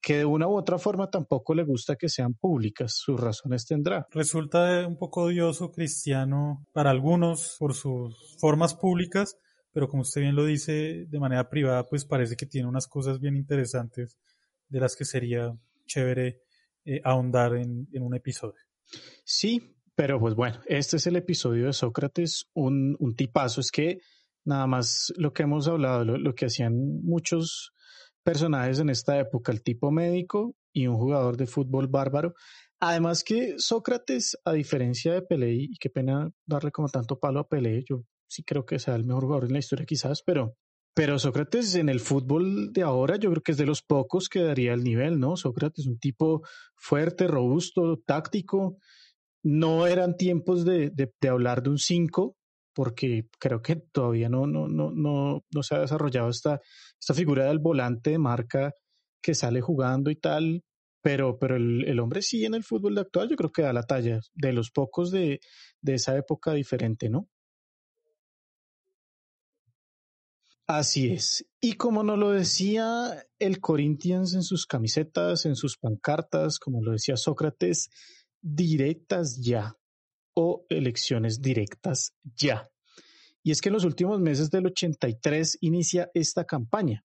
[0.00, 4.06] que de una u otra forma tampoco le gusta que sean públicas, sus razones tendrá.
[4.10, 9.36] Resulta un poco odioso cristiano para algunos por sus formas públicas,
[9.72, 13.20] pero como usted bien lo dice, de manera privada, pues parece que tiene unas cosas
[13.20, 14.18] bien interesantes
[14.68, 15.52] de las que sería
[15.86, 16.40] chévere
[16.84, 18.60] eh, ahondar en, un episodio.
[19.24, 23.98] Sí, pero pues bueno, este es el episodio de Sócrates, un, tipazo, es que
[24.44, 27.72] nada más lo que hemos hablado, lo que hacían muchos
[28.22, 32.34] personajes en esta época, el tipo médico y un jugador de fútbol bárbaro.
[32.80, 37.48] Además que Sócrates, a diferencia de Pelé, y qué pena darle como tanto palo a
[37.48, 40.56] Pelé, yo sí creo que sea el mejor jugador en la historia quizás, pero,
[40.98, 44.42] pero Sócrates en el fútbol de ahora yo creo que es de los pocos que
[44.42, 45.36] daría el nivel, ¿no?
[45.36, 46.42] Sócrates un tipo
[46.74, 48.78] fuerte, robusto, táctico.
[49.44, 52.34] No eran tiempos de, de, de hablar de un 5,
[52.74, 56.60] porque creo que todavía no, no, no, no, no se ha desarrollado esta,
[57.00, 58.72] esta figura del volante de marca
[59.22, 60.64] que sale jugando y tal,
[61.00, 63.84] pero, pero el, el, hombre sí en el fútbol actual yo creo que da la
[63.84, 65.38] talla, de los pocos de,
[65.80, 67.28] de esa época diferente, ¿no?
[70.68, 71.46] Así es.
[71.62, 76.92] Y como nos lo decía el Corinthians en sus camisetas, en sus pancartas, como lo
[76.92, 77.88] decía Sócrates,
[78.42, 79.74] directas ya
[80.34, 82.68] o elecciones directas ya.
[83.42, 87.02] Y es que en los últimos meses del 83 inicia esta campaña.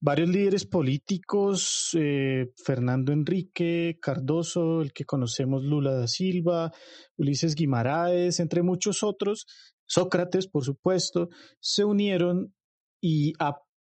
[0.00, 6.72] Varios líderes políticos, eh, Fernando Enrique, Cardoso, el que conocemos Lula da Silva,
[7.18, 9.46] Ulises Guimaraes, entre muchos otros,
[9.84, 11.28] Sócrates, por supuesto,
[11.60, 12.54] se unieron
[13.00, 13.32] y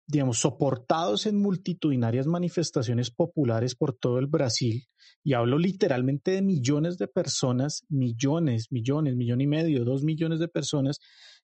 [0.06, 4.84] digamos, soportados en multitudinarias manifestaciones populares por todo el Brasil,
[5.22, 10.48] y hablo literalmente de millones de personas, millones, millones, millón y medio, dos millones de
[10.48, 10.98] personas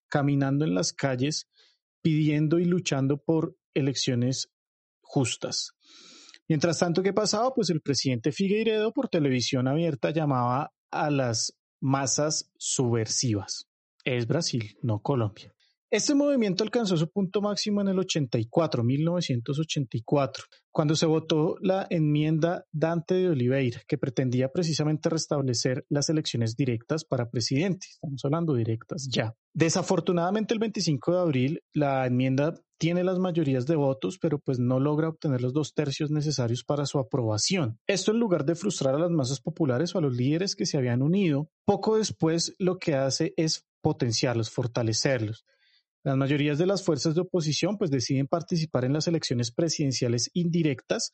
[0.09, 1.48] caminando en las calles
[2.02, 4.50] pidiendo y luchando por elecciones
[5.00, 5.72] justas.
[6.48, 7.54] Mientras tanto, ¿qué pasaba?
[7.54, 13.68] Pues el presidente Figueiredo por televisión abierta llamaba a las masas subversivas.
[14.04, 15.54] Es Brasil, no Colombia.
[15.92, 22.64] Este movimiento alcanzó su punto máximo en el 84, 1984, cuando se votó la enmienda
[22.70, 27.88] Dante de Oliveira, que pretendía precisamente restablecer las elecciones directas para presidente.
[27.90, 29.35] Estamos hablando directas ya.
[29.53, 34.79] Desafortunadamente, el 25 de abril, la enmienda tiene las mayorías de votos, pero pues no
[34.79, 37.81] logra obtener los dos tercios necesarios para su aprobación.
[37.88, 40.79] Esto en lugar de frustrar a las masas populares o a los líderes que se
[40.79, 45.44] habían unido, poco después lo que hace es potenciarlos, fortalecerlos.
[46.02, 51.12] Las mayorías de las fuerzas de oposición pues deciden participar en las elecciones presidenciales indirectas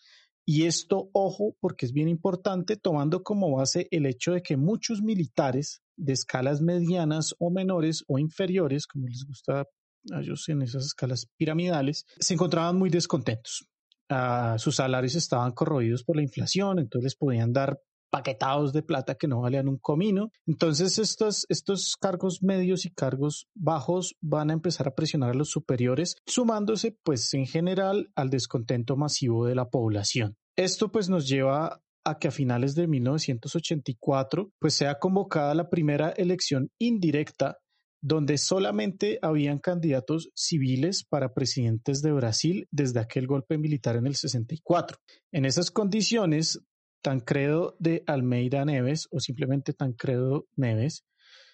[0.49, 5.03] y esto, ojo, porque es bien importante, tomando como base el hecho de que muchos
[5.03, 9.66] militares de escalas medianas o menores o inferiores, como les gusta
[10.12, 13.66] a ellos en esas escalas piramidales, se encontraban muy descontentos.
[14.09, 17.81] Ah, sus salarios estaban corroídos por la inflación, entonces les podían dar
[18.16, 20.31] paquetados de plata que no valían un comino.
[20.46, 25.50] Entonces estos, estos cargos medios y cargos bajos van a empezar a presionar a los
[25.50, 30.35] superiores, sumándose pues en general al descontento masivo de la población.
[30.57, 36.09] Esto pues nos lleva a que a finales de 1984 pues sea convocada la primera
[36.11, 37.59] elección indirecta
[38.00, 44.14] donde solamente habían candidatos civiles para presidentes de Brasil desde aquel golpe militar en el
[44.14, 44.96] 64.
[45.33, 46.61] En esas condiciones,
[47.07, 51.05] Tancredo de Almeida Neves o simplemente Tancredo Neves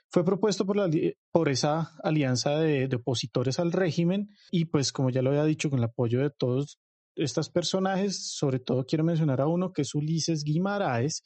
[0.09, 5.45] fue propuesto por, esa alianza de, opositores al régimen y pues como ya lo había
[5.45, 6.79] dicho con el apoyo de todos
[7.17, 11.23] estos personajes, sobre todo quiero mencionar a uno que es Ulises Guimaraes,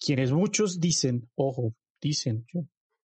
[0.00, 2.62] quienes muchos dicen, ojo, dicen, yo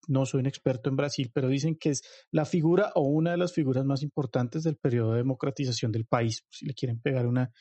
[0.07, 3.37] no soy un experto en Brasil, pero dicen que es la figura o una de
[3.37, 7.51] las figuras más importantes del periodo de democratización del país, si le quieren pegar una,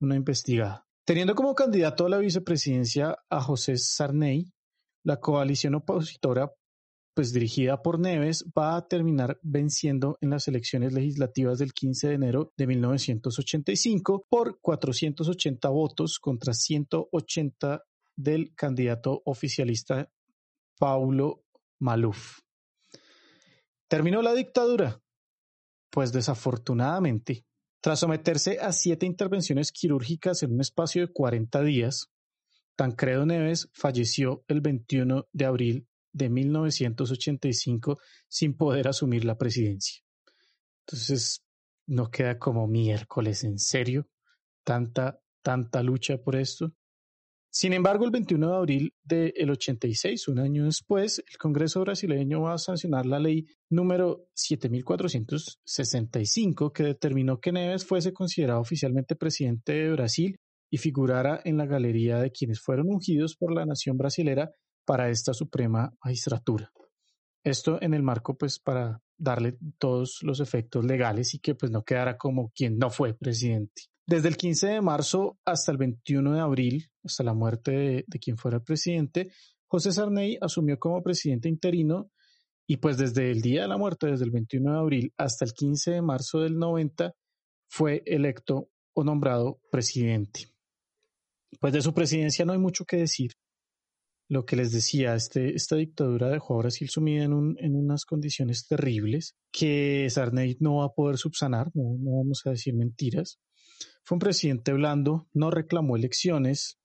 [0.00, 0.87] una investigada.
[1.08, 4.52] Teniendo como candidato a la vicepresidencia a José Sarney,
[5.04, 6.52] la coalición opositora,
[7.14, 12.14] pues dirigida por Neves, va a terminar venciendo en las elecciones legislativas del 15 de
[12.14, 20.10] enero de 1985 por 480 votos contra 180 del candidato oficialista
[20.78, 21.42] Paulo
[21.80, 22.40] Maluf.
[23.88, 25.00] ¿Terminó la dictadura?
[25.88, 27.46] Pues desafortunadamente
[27.80, 32.10] tras someterse a siete intervenciones quirúrgicas en un espacio de 40 días,
[32.76, 40.02] Tancredo Neves falleció el 21 de abril de 1985 sin poder asumir la presidencia.
[40.86, 41.44] Entonces,
[41.86, 44.08] no queda como miércoles, en serio,
[44.64, 46.72] tanta, tanta lucha por esto.
[47.60, 52.54] Sin embargo, el 21 de abril del 86, un año después, el Congreso brasileño va
[52.54, 59.90] a sancionar la ley número 7465 que determinó que Neves fuese considerado oficialmente presidente de
[59.90, 60.38] Brasil
[60.70, 64.52] y figurara en la galería de quienes fueron ungidos por la nación brasilera
[64.86, 66.70] para esta suprema magistratura.
[67.42, 71.82] Esto en el marco, pues, para darle todos los efectos legales y que pues no
[71.82, 73.88] quedara como quien no fue presidente.
[74.08, 78.38] Desde el 15 de marzo hasta el 21 de abril, hasta la muerte de, quien
[78.38, 79.30] fuera presidente,
[79.66, 82.10] José Sarney asumió como presidente interino
[82.66, 85.52] y pues desde el día de la muerte, desde el 21 de abril hasta el
[85.52, 87.12] 15 de marzo del 90,
[87.68, 90.46] fue electo o nombrado presidente.
[91.60, 93.32] Pues de su presidencia no hay mucho que decir.
[94.30, 98.66] Lo que les decía, este, esta dictadura dejó a Brasil sumida en, en unas condiciones
[98.66, 103.38] terribles que Sarney no va a poder subsanar, no vamos a decir mentiras.
[104.04, 106.78] Fue un presidente blando, no reclamó elecciones,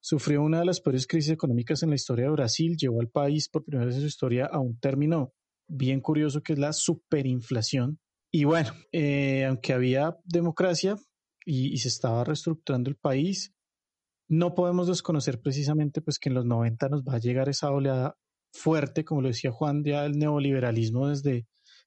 [0.00, 3.48] sufrió una de las peores crisis económicas en la historia de Brasil, llevó al país
[3.48, 5.34] por primera vez en su historia a un término
[5.68, 8.00] bien curioso que es la superinflación.
[8.32, 10.96] Y bueno, eh, aunque había democracia
[11.44, 13.54] y, se estaba reestructurando el país,
[14.28, 18.16] no podemos desconocer precisamente pues que en los 90 nos va a llegar esa oleada
[18.52, 21.46] fuerte, como lo decía Juan, ya el neoliberalismo desde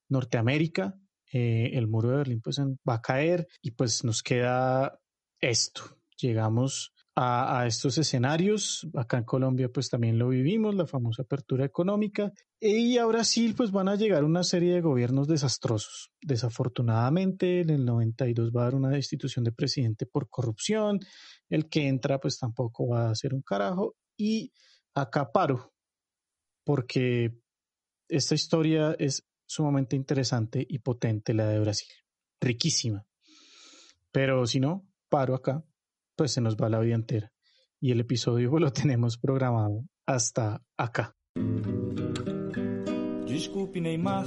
[0.09, 0.99] Norteamérica,
[1.33, 4.99] eh, el muro de Berlín pues va a caer y pues nos queda
[5.41, 5.97] esto.
[6.17, 8.87] Llegamos a, estos escenarios.
[8.95, 12.31] Acá en Colombia pues también lo vivimos, la famosa apertura económica.
[12.59, 16.11] Y a Brasil pues van a llegar una serie de gobiernos desastrosos.
[16.21, 20.99] Desafortunadamente en el 92 va a haber una destitución de presidente por corrupción.
[21.49, 23.95] El que entra pues tampoco va a ser un carajo.
[24.15, 24.51] Y
[24.93, 25.73] acá paro
[26.63, 27.35] porque
[28.07, 31.89] esta historia es sumamente interesante y potente la de Brasil.
[32.41, 33.05] Riquísima.
[34.11, 35.63] Pero si no, paro acá,
[36.15, 37.31] pues se nos va la vida entera.
[37.79, 41.15] Y el episodio lo tenemos programado hasta acá.
[43.27, 44.25] Desculpe, Neymar,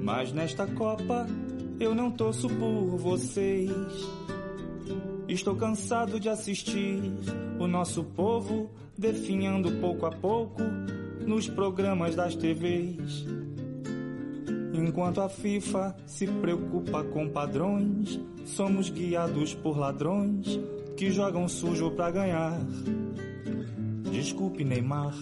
[0.00, 1.26] mas nesta Copa
[1.80, 3.70] eu não torço por vocês.
[5.28, 7.00] Estou cansado de assistir
[7.58, 10.62] o nosso povo definhando pouco a pouco
[11.26, 13.26] nos programas das TVs.
[14.74, 20.58] Enquanto a FIFA se preocupa com padrões, somos guiados por ladrões
[20.96, 22.58] que jogam sujo pra ganhar.
[24.10, 25.14] Desculpe, Neymar.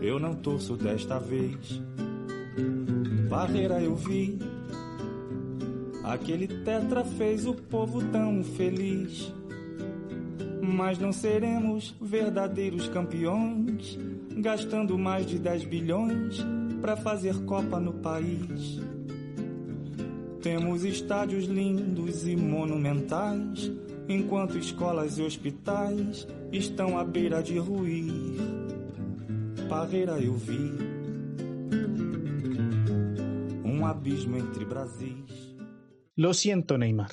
[0.00, 1.80] Eu não torço desta vez.
[3.30, 4.36] Barreira eu vi.
[6.02, 9.32] Aquele tetra fez o povo tão feliz.
[10.60, 13.96] Mas não seremos verdadeiros campeões,
[14.36, 16.55] gastando mais de 10 bilhões
[16.86, 18.80] para fazer Copa no país.
[20.40, 23.72] Temos estádios lindos e monumentais,
[24.08, 28.36] enquanto escolas e hospitais estão à beira de ruir.
[29.68, 30.70] Parreira eu vi
[33.64, 35.56] um abismo entre Brasis.
[36.16, 37.10] Lo siento, Neymar.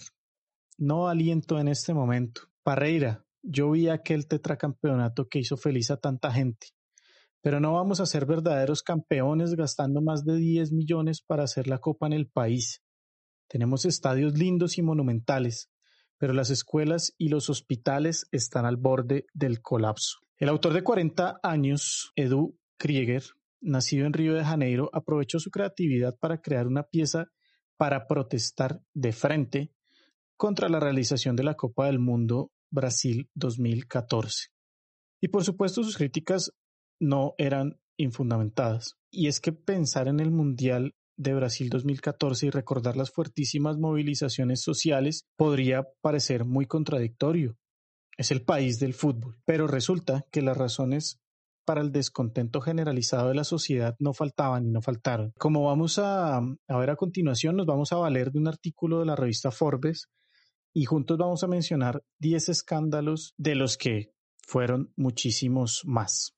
[0.77, 2.47] No aliento en este momento.
[2.61, 6.75] Parreira, yo vi aquel tetracampeonato que hizo feliz a tanta gente.
[7.43, 11.79] Pero no vamos a ser verdaderos campeones gastando más de 10 millones para hacer la
[11.79, 12.81] copa en el país.
[13.49, 15.69] Tenemos estadios lindos y monumentales,
[16.17, 20.19] pero las escuelas y los hospitales están al borde del colapso.
[20.37, 23.23] El autor de 40 años, Edu Krieger,
[23.59, 27.27] nacido en Río de Janeiro, aprovechó su creatividad para crear una pieza
[27.75, 29.73] para protestar de frente
[30.37, 34.47] contra la realización de la Copa del Mundo Brasil 2014.
[35.19, 36.53] Y por supuesto sus críticas
[36.99, 38.97] no eran infundamentadas.
[39.11, 44.61] Y es que pensar en el Mundial de Brasil 2014 y recordar las fuertísimas movilizaciones
[44.61, 47.57] sociales podría parecer muy contradictorio.
[48.17, 51.19] Es el país del fútbol, pero resulta que las razones
[51.65, 55.33] para el descontento generalizado de la sociedad no faltaban y no faltaron.
[55.37, 59.05] Como vamos a, a, ver a continuación, nos vamos a valer de un artículo de
[59.05, 60.09] la revista Forbes
[60.73, 64.11] y juntos vamos a mencionar 10 escándalos de los que
[64.45, 66.35] fueron muchísimos más.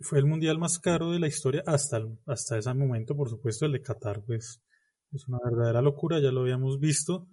[0.00, 3.72] Fue el mundial más caro de la historia hasta, hasta ese momento, por supuesto, el
[3.72, 4.60] de Qatar, pues
[5.12, 7.26] es una verdadera locura, ya lo habíamos visto.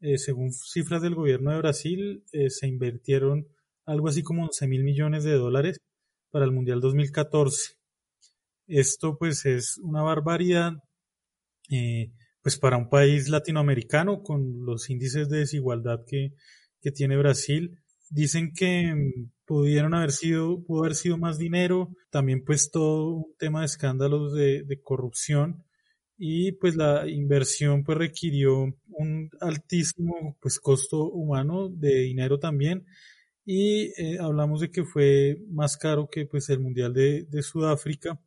[0.00, 3.48] Eh, según cifras del gobierno de Brasil, eh, se invirtieron
[3.84, 5.78] algo así como 11 mil millones de dólares
[6.30, 7.74] para el Mundial 2014.
[8.66, 10.72] Esto pues es una barbaridad,
[11.70, 16.34] eh, pues para un país latinoamericano con los índices de desigualdad que,
[16.80, 17.80] que tiene Brasil.
[18.10, 23.34] Dicen que mm, pudieron haber sido, pudo haber sido más dinero, también pues todo un
[23.38, 25.64] tema de escándalos de, corrupción
[26.18, 32.86] y pues la inversión pues requirió un altísimo pues costo humano de dinero también
[33.44, 38.20] y eh, hablamos de que fue más caro que pues el mundial de, Sudáfrica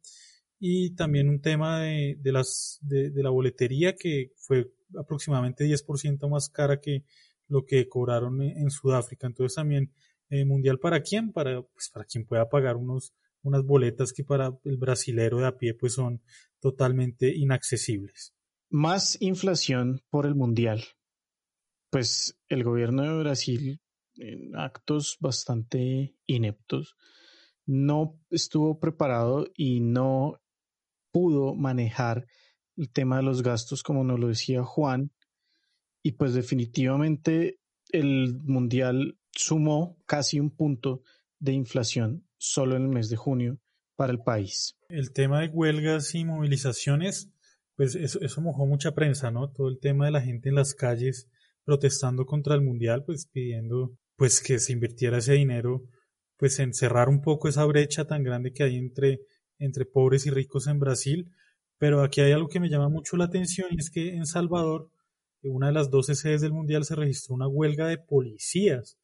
[0.60, 6.50] y también un tema de, las de, de, la boletería que fue aproximadamente 10% más
[6.50, 7.04] cara que
[7.52, 9.92] lo que cobraron en, en Sudáfrica entonces también
[10.30, 14.58] eh, mundial para quién para pues para quien pueda pagar unos unas boletas que para
[14.64, 16.22] el brasilero de a pie pues son
[16.60, 18.34] totalmente inaccesibles.
[18.70, 20.84] Más inflación por el mundial.
[21.90, 23.82] Pues el gobierno de Brasil
[24.16, 26.96] en actos bastante ineptos
[27.66, 30.40] no estuvo preparado y no
[31.12, 32.28] pudo manejar
[32.78, 35.12] el tema de los gastos como nos lo decía Juan
[36.04, 37.60] y pues definitivamente
[37.92, 41.04] el mundial sumó casi un punto
[41.40, 43.60] de inflación solo en el mes de junio
[43.96, 44.78] para el país.
[44.90, 47.30] El tema de huelgas y movilizaciones,
[47.76, 49.52] pues eso, eso, mojó mucha prensa, ¿no?
[49.52, 51.30] Todo el tema de la gente en las calles
[51.64, 55.84] protestando contra el mundial, pues pidiendo pues que se invirtiera ese dinero,
[56.38, 59.22] pues en cerrar un poco esa brecha tan grande que hay entre,
[59.58, 61.32] entre pobres y ricos en Brasil.
[61.78, 64.90] Pero aquí hay algo que me llama mucho la atención y es que en Salvador,
[65.44, 68.98] una de las 12 sedes del mundial, se registró una huelga de policías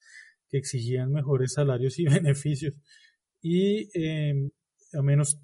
[0.50, 2.74] que exigían mejores salarios y beneficios
[3.42, 4.50] y eh,
[4.94, 5.40] a menos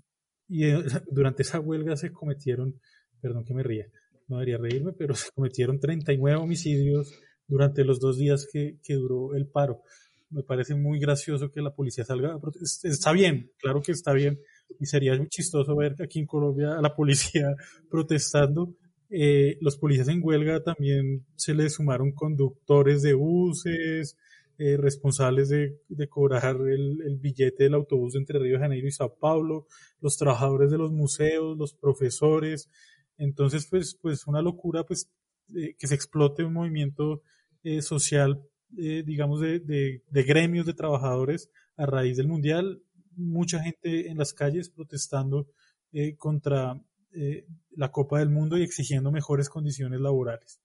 [0.47, 2.79] y eh, durante esa huelga se cometieron,
[3.21, 3.87] perdón que me ría,
[4.27, 7.11] no debería reírme, pero se cometieron 39 homicidios
[7.47, 9.81] durante los dos días que, que duró el paro.
[10.29, 12.39] Me parece muy gracioso que la policía salga.
[12.83, 14.39] Está bien, claro que está bien.
[14.79, 17.53] Y sería muy chistoso ver aquí en Colombia a la policía
[17.87, 18.73] protestando.
[19.15, 24.17] Eh, los policías en huelga también se les sumaron conductores de buses,
[24.57, 29.15] eh, responsables de, de cobrar el, billete del autobús entre Río de Janeiro y Sao
[29.19, 29.67] Paulo,
[30.01, 32.69] los trabajadores de los museos, los profesores.
[33.17, 35.11] Entonces, pues, pues una locura, pues,
[35.55, 37.21] eh, que se explote un movimiento
[37.63, 38.41] eh, social,
[38.77, 42.81] eh, digamos, de, de, de, gremios de trabajadores a raíz del mundial.
[43.15, 45.47] Mucha gente en las calles protestando
[46.17, 46.81] contra
[47.71, 50.59] la Copa del Mundo y exigiendo mejores condiciones laborales.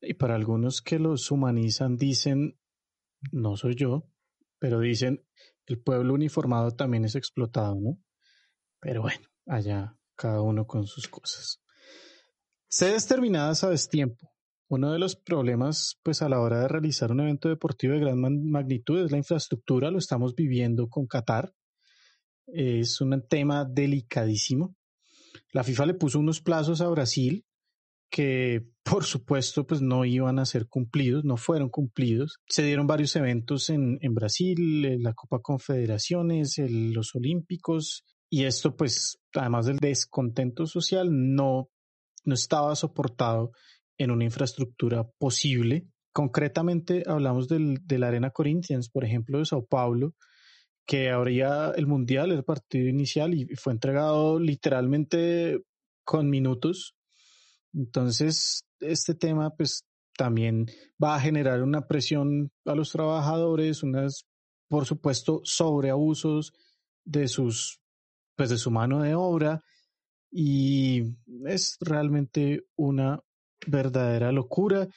[0.00, 2.58] Y para algunos que los humanizan dicen,
[3.32, 4.10] no soy yo,
[4.58, 5.24] pero dicen,
[5.66, 7.98] el pueblo uniformado también es explotado, ¿no?
[8.80, 11.62] Pero bueno, allá cada uno con sus cosas.
[12.68, 14.32] Sedes terminadas a destiempo.
[14.68, 18.18] Uno de los problemas, pues a la hora de realizar un evento deportivo de gran
[18.20, 19.90] magnitud es la infraestructura.
[19.90, 21.54] Lo estamos viviendo con Qatar.
[22.46, 24.76] Es un tema delicadísimo.
[25.54, 27.46] La FIFA le puso unos plazos a Brasil
[28.10, 32.38] que por supuesto pues no iban a ser cumplidos, no fueron cumplidos.
[32.48, 39.18] Se dieron varios eventos en, en Brasil, la Copa Confederaciones, los Olímpicos, y esto pues
[39.34, 41.70] además del descontento social no,
[42.24, 43.52] no estaba soportado
[43.96, 45.88] en una infraestructura posible.
[46.12, 50.14] Concretamente hablamos del, de la Arena Corinthians, por ejemplo, de Sao Paulo,
[50.86, 55.62] que habría el Mundial, el partido inicial, y fue entregado literalmente
[56.04, 56.94] con minutos.
[57.72, 59.84] Entonces, este tema pues
[60.16, 60.66] también
[61.02, 64.26] va a generar una presión a los trabajadores, unas,
[64.68, 66.52] por supuesto, sobreabusos
[67.04, 67.80] de sus,
[68.36, 69.62] pues de su mano de obra,
[70.30, 71.02] y
[71.46, 73.20] es realmente una
[73.66, 74.88] verdadera locura.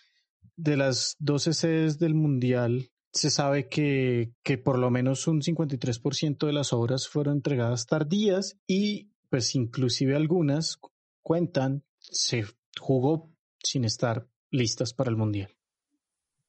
[0.55, 6.45] De las 12 sedes del Mundial, se sabe que, que por lo menos un 53%
[6.45, 10.80] de las obras fueron entregadas tardías y pues inclusive algunas
[11.22, 12.45] cuentan se
[12.80, 13.32] jugó
[13.63, 15.55] sin estar listas para el Mundial.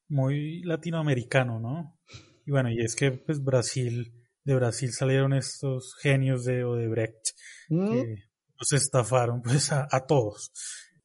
[0.07, 1.97] Muy latinoamericano, ¿no?
[2.45, 4.13] Y bueno, y es que pues Brasil,
[4.43, 7.35] de Brasil salieron estos genios de Odebrecht
[7.69, 7.91] mm.
[7.91, 8.15] que
[8.57, 10.51] nos estafaron pues a todos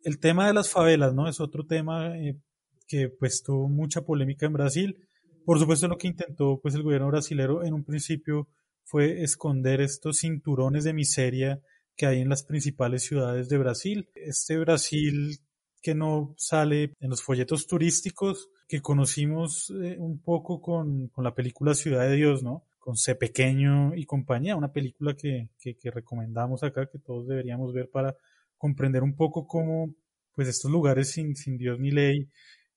[0.05, 1.29] el tema de las favelas, ¿no?
[1.29, 2.39] Es otro tema eh,
[2.87, 5.09] que pues tuvo mucha polémica en Brasil.
[5.45, 8.49] Por supuesto lo que intentó pues el gobierno brasilero en un principio
[8.85, 11.61] fue esconder estos cinturones de miseria
[11.97, 14.09] que hay en las principales ciudades de Brasil.
[14.15, 15.39] Este Brasil
[15.83, 21.35] que no sale en los folletos turísticos que conocimos eh, un poco con, con, la
[21.35, 22.65] película Ciudad de Dios, ¿no?
[22.79, 27.75] Con C Pequeño y compañía, una película que, que, que recomendamos acá, que todos deberíamos
[27.75, 28.17] ver para
[28.57, 29.95] comprender un poco cómo
[30.35, 32.31] pues estos lugares sin, sin Dios ni ley,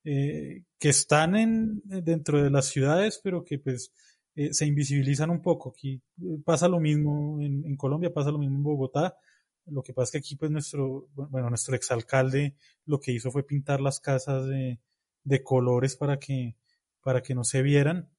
[0.10, 3.92] eh, que están en, dentro de las ciudades, pero que pues
[4.36, 5.72] eh, se invisibilizan un poco.
[5.72, 9.18] Aquí eh, pasa lo mismo en, en, Colombia, pasa lo mismo en Bogotá.
[9.66, 12.56] Lo que pasa es que aquí pues nuestro, bueno, nuestro exalcalde
[12.86, 14.80] lo que hizo fue pintar las casas de,
[15.26, 16.56] de colores para que,
[17.04, 18.10] para que no se vieran.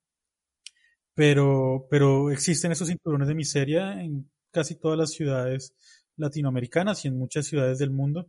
[1.14, 5.72] Pero, pero existen esos cinturones de miseria en casi todas las ciudades
[6.16, 8.28] latinoamericanas y en muchas ciudades del mundo.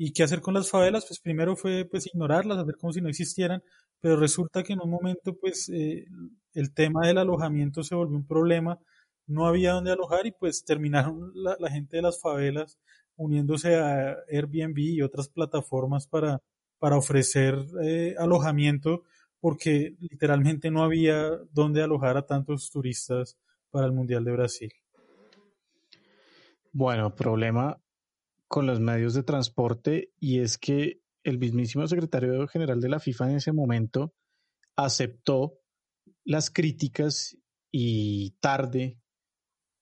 [0.00, 1.06] ¿Y qué hacer con las favelas?
[1.06, 3.64] Pues primero fue pues ignorarlas, hacer como si no existieran,
[4.00, 6.06] pero resulta que en un momento pues eh,
[6.54, 8.78] el tema del alojamiento se volvió un problema,
[9.26, 12.78] no había dónde alojar y pues terminaron la, gente de las favelas
[13.16, 16.40] uniéndose a Airbnb y otras plataformas para,
[16.78, 19.02] para ofrecer eh, alojamiento
[19.40, 23.36] porque literalmente no había dónde alojar a tantos turistas
[23.72, 24.72] para el Mundial de Brasil.
[26.72, 27.80] Bueno, problema
[28.48, 33.30] con los medios de transporte y es que el mismísimo secretario general de la FIFA
[33.30, 34.14] en ese momento
[34.76, 35.60] aceptó
[36.24, 37.36] las críticas
[37.70, 38.98] y tarde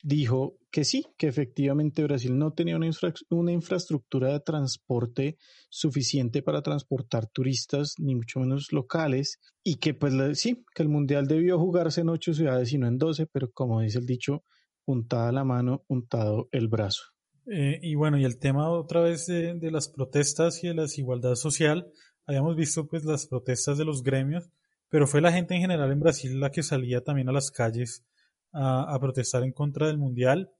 [0.03, 2.91] dijo que sí, que efectivamente Brasil no tenía una,
[3.31, 5.37] una, infraestructura de transporte
[5.69, 11.27] suficiente para transportar turistas, ni mucho menos locales, y que pues sí, que el Mundial
[11.27, 14.45] debió jugarse en ocho ciudades y no en doce, pero como dice el dicho,
[14.85, 17.16] untada la mano, untado el brazo.
[17.49, 21.37] Eh, y bueno, y el tema otra vez de, las protestas y de la desigualdad
[21.37, 21.93] social,
[22.27, 24.51] habíamos visto pues las protestas de los gremios,
[24.89, 28.05] pero fue la gente en general en Brasil la que salía también a las calles
[28.53, 30.51] a, protestar en contra del Mundial.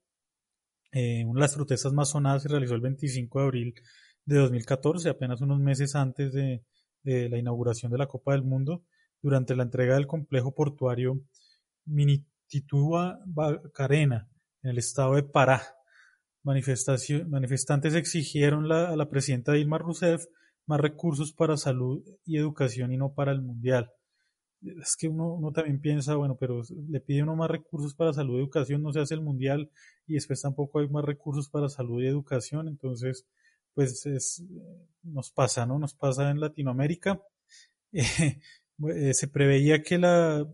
[0.93, 3.73] Eh, una de las protestas más sonadas se realizó el 25 de abril
[4.25, 6.63] de 2014, apenas unos meses antes de,
[7.03, 8.83] de la inauguración de la Copa del Mundo,
[9.21, 11.19] durante la entrega del complejo portuario
[11.85, 14.29] Minitituba Bacarena,
[14.61, 15.76] en el estado de Pará
[16.47, 20.25] manifestantes exigieron a la presidenta Dilma Rousseff
[20.65, 23.91] más recursos para salud y educación y no para el mundial.
[24.61, 28.39] Es que uno, también piensa, bueno, pero le pide uno más recursos para salud y
[28.39, 29.69] educación, no se hace el mundial
[30.07, 33.25] y después tampoco hay más recursos para salud y educación, entonces,
[33.73, 34.43] pues es,
[35.03, 35.77] nos pasa, ¿no?
[35.77, 37.21] Nos pasa en Latinoamérica.
[38.93, 40.47] Eh, se preveía que la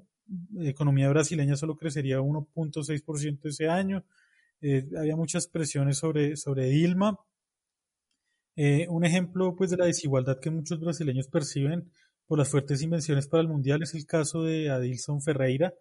[0.61, 4.05] economía brasileña solo crecería 1.6% ese año,
[4.65, 7.19] eh, había muchas presiones sobre, sobre Dilma.
[8.55, 11.91] Eh, un ejemplo pues, de la desigualdad que muchos brasileños perciben
[12.25, 15.73] por las fuertes invenciones para el Mundial es el caso de Adilson Ferreira,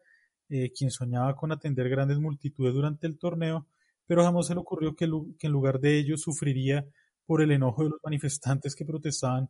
[0.49, 3.69] eh, quien soñaba con atender grandes multitudes durante el torneo,
[4.05, 6.85] pero jamás se le ocurrió que, en lugar de ello sufriría
[7.25, 9.49] por el enojo de los manifestantes que protestaban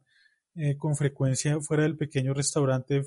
[0.77, 3.03] con frecuencia fuera del pequeño restaurante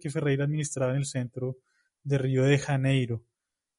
[0.00, 1.56] que Ferreira administraba en el centro
[2.04, 3.24] de Río de Janeiro.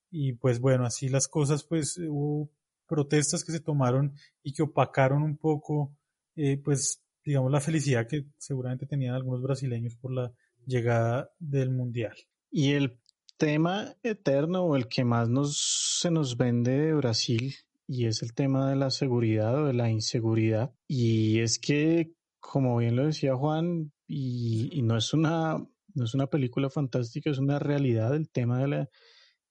[0.09, 2.49] Y pues bueno, así las cosas, pues hubo
[2.87, 5.95] protestas que se tomaron y que opacaron un poco,
[6.35, 10.31] eh, pues digamos, la felicidad que seguramente tenían algunos brasileños por la
[10.65, 12.15] llegada del Mundial.
[12.49, 12.97] Y el
[13.37, 17.53] tema eterno o el que más nos, se nos vende de Brasil
[17.87, 20.73] y es el tema de la seguridad o de la inseguridad.
[20.87, 25.57] Y es que, como bien lo decía Juan, y, no, es una,
[25.93, 28.89] no es una película fantástica, es una realidad, el tema de la,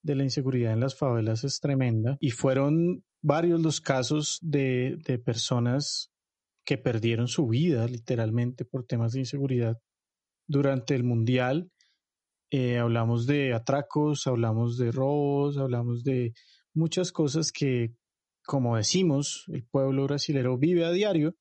[0.06, 2.16] de la inseguridad en las favelas es tremenda.
[2.20, 6.10] Y fueron varios los casos de, de personas
[6.64, 9.78] que perdieron su vida literalmente por temas de inseguridad
[10.46, 11.70] durante el Mundial.
[12.50, 16.32] Eh, hablamos de atracos, hablamos de robos, hablamos de
[16.72, 17.94] muchas cosas que
[18.46, 21.34] como decimos, el pueblo brasilero vive a diario,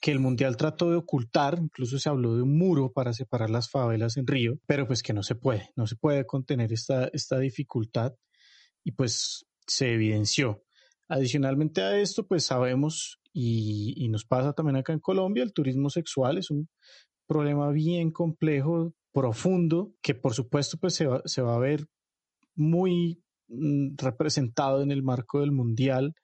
[0.00, 3.70] que el Mundial trató de ocultar, incluso se habló de un muro para separar las
[3.70, 7.38] favelas en Río, pero pues que no se puede, no se puede contener esta, esta
[7.38, 8.14] dificultad
[8.82, 10.64] y pues se evidenció.
[11.08, 15.90] Adicionalmente a esto, pues sabemos y, y nos pasa también acá en Colombia, el turismo
[15.90, 16.68] sexual es un
[17.26, 21.86] problema bien complejo, profundo, que por supuesto pues se va, se va a ver
[22.54, 26.14] muy Mm, representado en el marco del Mundial.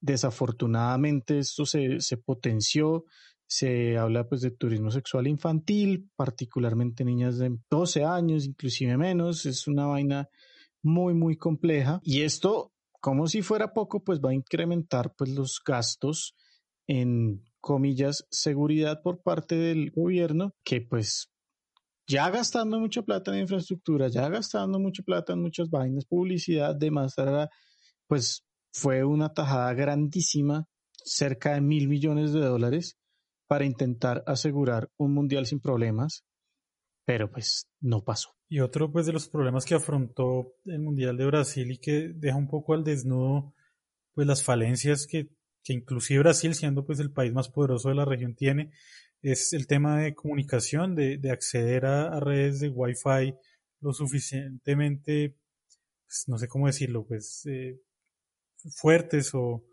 [0.00, 3.04] Desafortunadamente esto se, se potenció,
[3.46, 9.66] se habla pues de turismo sexual infantil, particularmente niñas de 12 años, inclusive menos, es
[9.66, 10.28] una vaina
[10.82, 15.60] muy muy compleja y esto como si fuera poco pues va a incrementar pues los
[15.64, 16.34] gastos
[16.86, 21.28] en comillas seguridad por parte del gobierno que pues
[22.06, 27.16] ya gastando mucha plata en infraestructura, ya gastando mucha plata en muchas vainas, publicidad, demás,
[28.06, 28.45] pues
[28.76, 30.68] fue una tajada grandísima,
[31.02, 32.98] cerca de mil millones de dólares,
[33.48, 36.24] para intentar asegurar un mundial sin problemas,
[37.06, 38.34] pero pues no pasó.
[38.48, 42.36] Y otro pues de los problemas que afrontó el Mundial de Brasil y que deja
[42.36, 43.54] un poco al desnudo
[44.14, 45.30] pues las falencias que,
[45.64, 48.72] que inclusive Brasil siendo pues el país más poderoso de la región tiene
[49.22, 53.34] es el tema de comunicación, de, de acceder a, redes de Wi-Fi
[53.80, 55.36] lo suficientemente,
[56.06, 57.80] pues, no sé cómo decirlo, pues eh,
[58.70, 59.64] fuertes o,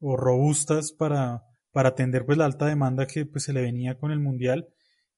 [0.00, 4.10] o, robustas para, para atender pues la alta demanda que pues se le venía con
[4.10, 4.68] el mundial.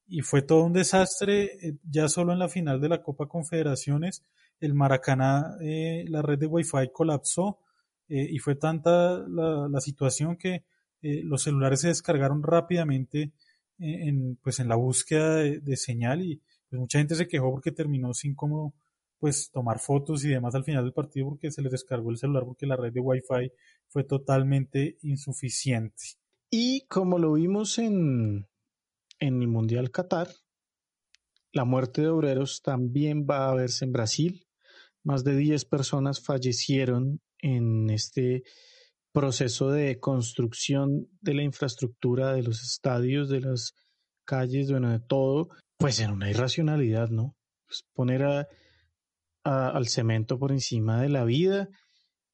[0.06, 4.24] Y fue todo un desastre eh, ya solo en la final de la Copa Confederaciones
[4.60, 7.60] el Maracaná eh, la red de Wi-Fi colapsó
[8.10, 10.64] y fue tanta la, la situación que
[11.02, 13.32] los celulares se descargaron rápidamente
[13.78, 18.12] en, pues en la búsqueda de, señal y pues mucha gente se quejó porque terminó
[18.14, 18.74] sin cómo
[19.18, 22.44] pues tomar fotos y demás al final del partido porque se les descargó el celular
[22.44, 23.52] porque la red de Wi-Fi
[23.88, 26.04] fue totalmente insuficiente.
[26.50, 28.48] Y como lo vimos en,
[29.18, 30.28] en el Mundial Qatar,
[31.52, 34.46] la muerte de obreros también va a verse en Brasil.
[35.02, 38.42] Más de 10 personas fallecieron en este
[39.12, 43.74] proceso de construcción de la infraestructura, de los estadios, de las
[44.24, 45.48] calles, bueno, de todo,
[45.78, 47.34] pues en una irracionalidad, ¿no?
[47.66, 48.48] Pues poner a,
[49.48, 51.68] al cemento por encima de la vida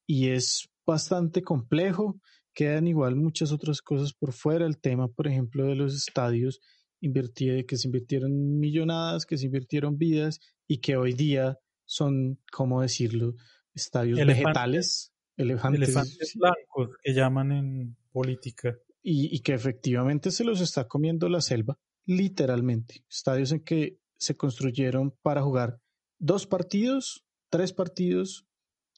[0.06, 2.20] y es bastante complejo.
[2.54, 4.66] Quedan igual muchas otras cosas por fuera.
[4.66, 6.60] El tema, por ejemplo, de los estadios
[7.00, 13.34] que se invirtieron millonadas, que se invirtieron vidas y que hoy día son, ¿cómo decirlo?,
[13.74, 18.76] estadios vegetales elefantes, blancos que llaman en política.
[19.02, 23.04] Y, y, que efectivamente se los está comiendo la selva, literalmente.
[23.10, 25.78] Estadios en que se construyeron para jugar
[26.18, 28.46] dos partidos, tres partidos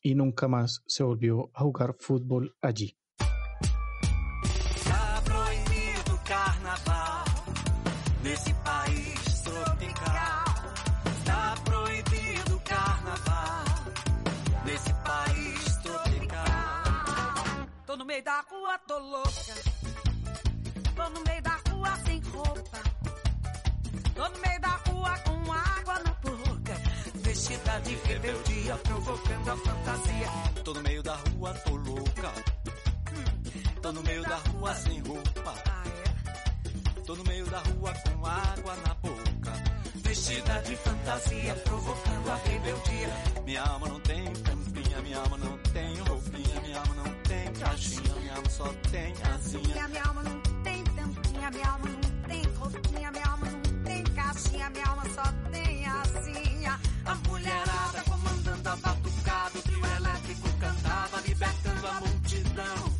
[0.03, 2.97] y nunca más se volvió a jugar fútbol allí.
[18.07, 19.55] meio da rua, tô louca.
[20.95, 22.79] Tô no meio da rua sem roupa.
[24.15, 25.86] Tô no meio da rua com água.
[27.47, 30.27] Vestida de rebeldia, provocando a fantasia.
[30.65, 32.33] Tô no meio da rua, tô louca.
[33.13, 33.81] Hum.
[33.81, 35.55] Tô no meio da rua sem roupa.
[35.65, 37.03] Ah, é?
[37.03, 39.53] Tô no meio da rua com água na boca.
[39.95, 43.09] Vestida de fantasia, provocando a rebeldia.
[43.45, 48.15] Minha alma não tem tampinha, minha alma não tem roupinha, minha alma não tem caixinha,
[48.17, 49.89] minha alma só tem asinha.
[49.89, 54.71] Minha alma não tem tampinha, minha alma não tem roupinha, minha alma não tem caixinha,
[54.71, 55.46] minha alma só tem.
[57.07, 62.91] A mulherada comandando a batucada, o trio elétrico cantava, libertando a multidão.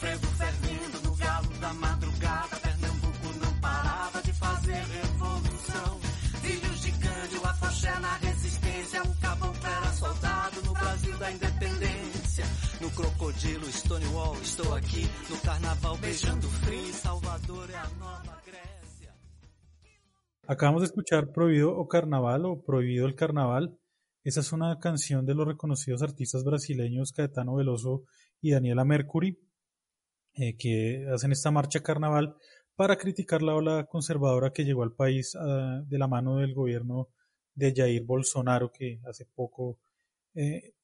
[0.00, 6.00] Frevo fervendo no galo da madrugada, Pernambuco não parava de fazer revolução.
[6.42, 12.44] Filhos de Cândido, a foché na resistência, um caboclo era soldado no Brasil da independência.
[12.82, 18.33] No crocodilo, Stonewall, estou aqui, no carnaval beijando frio, Salvador é a nova.
[20.46, 23.78] Acabamos de escuchar Prohibido o Carnaval o Prohibido el Carnaval.
[24.24, 28.04] Esa es una canción de los reconocidos artistas brasileños Caetano Veloso
[28.42, 29.38] y Daniela Mercury,
[30.34, 32.36] eh, que hacen esta marcha carnaval
[32.76, 37.08] para criticar la ola conservadora que llegó al país uh, de la mano del gobierno
[37.54, 39.78] de Jair Bolsonaro, que hace poco
[40.34, 40.74] eh,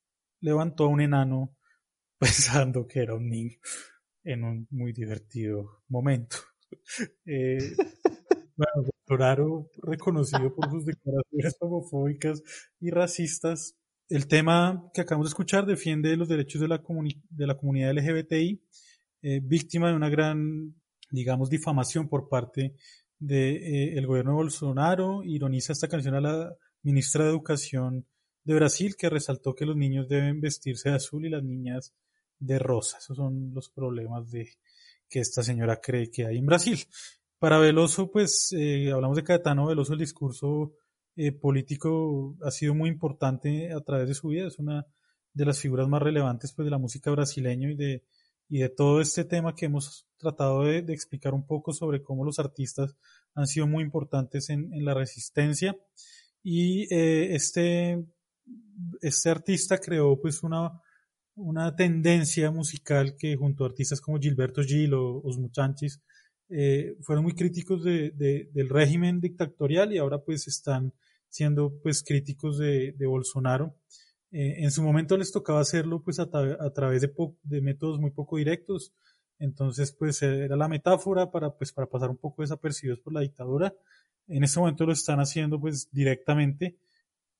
[0.41, 1.55] levantó a un enano
[2.19, 3.59] pensando que era un niño
[4.25, 6.37] en un muy divertido momento.
[7.27, 7.59] Eh,
[8.57, 12.43] bueno, Bolsonaro, reconocido por sus declaraciones homofóbicas
[12.81, 13.75] y racistas,
[14.09, 16.83] el tema que acabamos de escuchar defiende los derechos de la,
[17.31, 18.63] de la comunidad LGBTI,
[19.23, 20.75] eh, víctima de una gran,
[21.11, 22.75] digamos, difamación por parte
[23.19, 25.23] del de, eh, gobierno de Bolsonaro.
[25.25, 28.07] Ironiza esta canción a la ministra de Educación
[28.45, 31.95] de Brasil, que resaltó que los niños deben vestirse de azul y las niñas
[32.39, 32.99] de rosa.
[32.99, 34.49] Esos son los problemas de
[35.09, 36.79] que esta señora cree que hay en Brasil.
[37.41, 40.75] Para Veloso, pues eh, hablamos de Caetano Veloso, el discurso
[41.17, 44.87] eh, político ha sido muy importante a través de su vida, es una
[45.33, 48.05] de las figuras más relevantes pues, de la música brasileña y de,
[48.51, 52.39] y de todo este tema que hemos tratado de, explicar un poco sobre cómo los
[52.39, 52.95] artistas
[53.35, 55.75] han sido muy importantes en, en la resistencia.
[56.43, 58.05] Y eh, este,
[59.01, 60.79] este artista creó pues una,
[61.37, 66.03] una tendencia musical que junto a artistas como Gilberto Gil o Os Muchachos
[66.51, 70.93] eh, fueron muy críticos de, de, del régimen dictatorial y ahora pues están
[71.29, 73.77] siendo pues críticos de, de Bolsonaro.
[74.33, 77.13] Eh, en su momento les tocaba hacerlo pues a, a través de,
[77.45, 78.93] de, métodos muy poco directos,
[79.39, 83.73] entonces pues era la metáfora para pues para pasar un poco desapercibidos por la dictadura.
[84.27, 86.77] En este momento lo están haciendo pues directamente,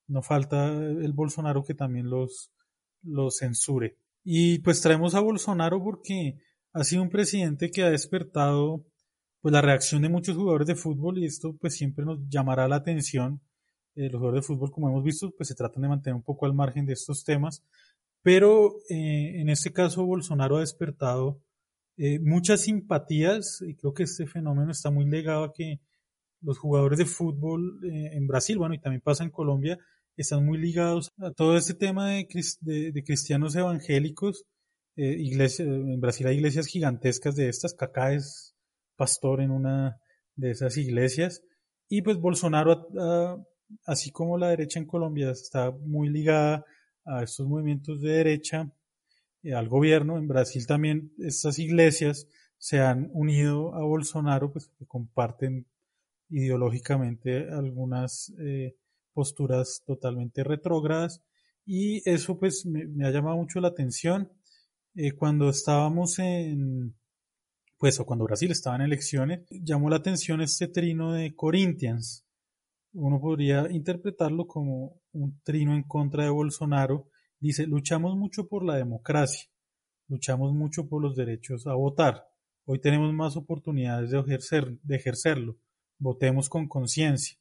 [0.07, 2.51] no falta el Bolsonaro que también los,
[3.03, 3.97] los censure.
[4.23, 6.37] Y pues traemos a Bolsonaro porque
[6.73, 8.85] ha sido un presidente que ha despertado
[9.41, 12.77] pues la reacción de muchos jugadores de fútbol y esto pues siempre nos llamará la
[12.77, 13.41] atención.
[13.95, 16.45] Eh, los jugadores de fútbol, como hemos visto, pues se tratan de mantener un poco
[16.45, 17.63] al margen de estos temas,
[18.21, 21.41] pero eh, en este caso Bolsonaro ha despertado
[21.97, 25.81] eh, muchas simpatías y creo que este fenómeno está muy ligado a que
[26.41, 29.77] los jugadores de fútbol eh, en Brasil, bueno, y también pasa en Colombia,
[30.17, 32.27] están muy ligados a todo este tema de,
[32.61, 34.45] de, de cristianos evangélicos.
[34.95, 38.50] Eh, iglesia, en Brasil hay iglesias gigantescas de estas, Cacá es
[39.01, 39.99] pastor en una
[40.35, 41.41] de esas iglesias.
[41.89, 42.87] Y pues Bolsonaro,
[43.87, 46.63] así como la derecha en Colombia está muy ligada
[47.03, 48.71] a estos movimientos de derecha,
[49.41, 52.27] eh, al gobierno, en Brasil también estas iglesias
[52.59, 55.65] se han unido a Bolsonaro, pues comparten
[56.29, 58.75] ideológicamente algunas eh,
[59.13, 61.23] posturas totalmente retrógradas
[61.65, 64.31] y eso pues me, me, ha llamado mucho la atención.
[64.93, 66.93] Eh, cuando estábamos en,
[67.81, 72.27] pues o cuando Brasil estaba en elecciones, llamó la atención este trino de Corinthians.
[72.93, 77.07] Uno podría interpretarlo como un trino en contra de Bolsonaro.
[77.39, 79.49] Dice, luchamos mucho por la democracia,
[80.07, 82.27] luchamos mucho por los derechos a votar.
[82.65, 85.57] Hoy tenemos más oportunidades de, ejercer, de ejercerlo.
[85.97, 87.39] Votemos con conciencia.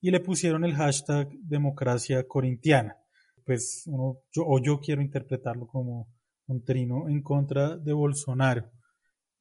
[0.00, 2.96] Y le pusieron el hashtag democracia corintiana.
[3.44, 6.06] Pues uno, yo, o yo quiero interpretarlo como
[6.46, 8.70] un trino en contra de Bolsonaro.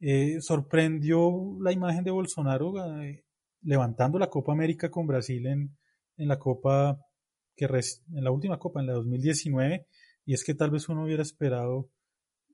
[0.02, 3.26] Eh, sorprendió la imagen de Bolsonaro eh,
[3.64, 5.78] levantando la Copa América con Brasil en,
[6.16, 6.97] en la Copa
[7.54, 9.88] que en la última Copa en la 2019
[10.26, 11.89] y es que tal vez uno hubiera esperado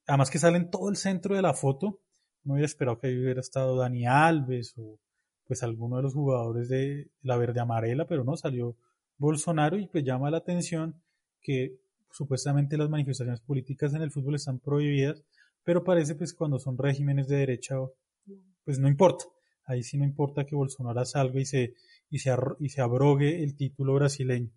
[0.08, 2.00] además que sale en todo el centro de la foto
[2.46, 5.00] no hubiera esperado que hubiera estado Dani Alves o
[5.46, 8.76] pues alguno de los jugadores de la verde amarela pero no salió
[9.20, 11.00] Bolsonaro y pues llama la atención
[11.42, 11.78] que
[12.10, 15.24] supuestamente las manifestaciones políticas en el fútbol están prohibidas
[15.66, 17.76] pero parece pues cuando son regímenes de derecha,
[18.64, 19.26] pues no importa.
[19.66, 21.74] Ahí sí no importa que Bolsonaro salga y se,
[22.10, 24.52] y se, y se abrogue el título brasileño.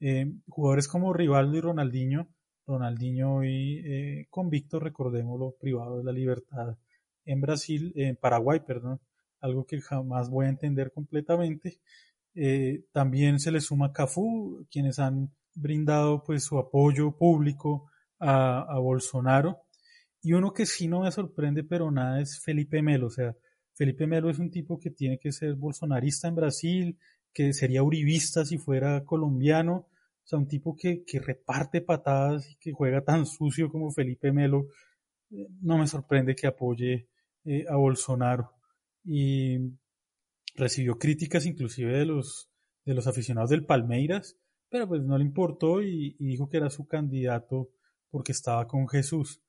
[0.00, 2.28] Eh, jugadores como Rivaldo y Ronaldinho,
[2.66, 6.78] Ronaldinho hoy eh, convicto, recordémoslo, privado de la libertad
[7.26, 9.00] en Brasil, en Paraguay, perdón,
[9.40, 11.78] algo que jamás voy a entender completamente.
[12.34, 18.78] Eh, también se le suma Cafú, quienes han brindado pues su apoyo público a, a
[18.78, 19.67] Bolsonaro
[20.22, 23.06] y uno que sí no me sorprende, pero nada, es Felipe Melo.
[23.06, 23.36] O sea,
[23.74, 26.98] Felipe Melo es un tipo que tiene que ser bolsonarista en Brasil,
[27.32, 29.88] que sería uribista si fuera colombiano.
[30.24, 34.32] O sea, un tipo que, que reparte patadas y que juega tan sucio como Felipe
[34.32, 34.68] Melo.
[35.30, 37.08] Eh, no me sorprende que apoye
[37.44, 38.52] eh, a Bolsonaro.
[39.04, 39.58] Y
[40.56, 42.50] recibió críticas inclusive de los,
[42.84, 44.36] de los aficionados del Palmeiras,
[44.68, 47.70] pero pues no le importó y, y dijo que era su candidato
[48.10, 49.40] porque estaba con Jesús.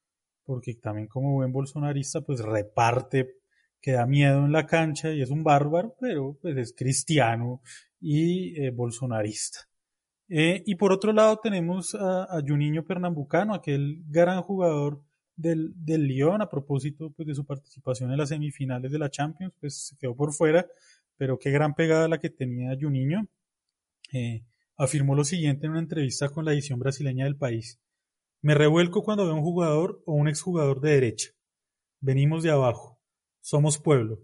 [0.50, 3.36] Porque también como buen bolsonarista, pues reparte,
[3.80, 7.62] que da miedo en la cancha y es un bárbaro, pero pues es cristiano
[8.00, 9.60] y eh, bolsonarista.
[10.28, 15.04] Eh, y por otro lado tenemos a, a Juninho Pernambucano, aquel gran jugador
[15.36, 19.54] del, del Lyon a propósito pues, de su participación en las semifinales de la Champions,
[19.60, 20.66] pues se quedó por fuera,
[21.16, 23.28] pero qué gran pegada la que tenía Juninho.
[24.14, 24.44] Eh,
[24.78, 27.80] afirmó lo siguiente en una entrevista con la edición brasileña del país.
[28.42, 31.32] Me revuelco cuando veo un jugador o un exjugador de derecha.
[32.00, 32.98] Venimos de abajo.
[33.42, 34.22] Somos pueblo.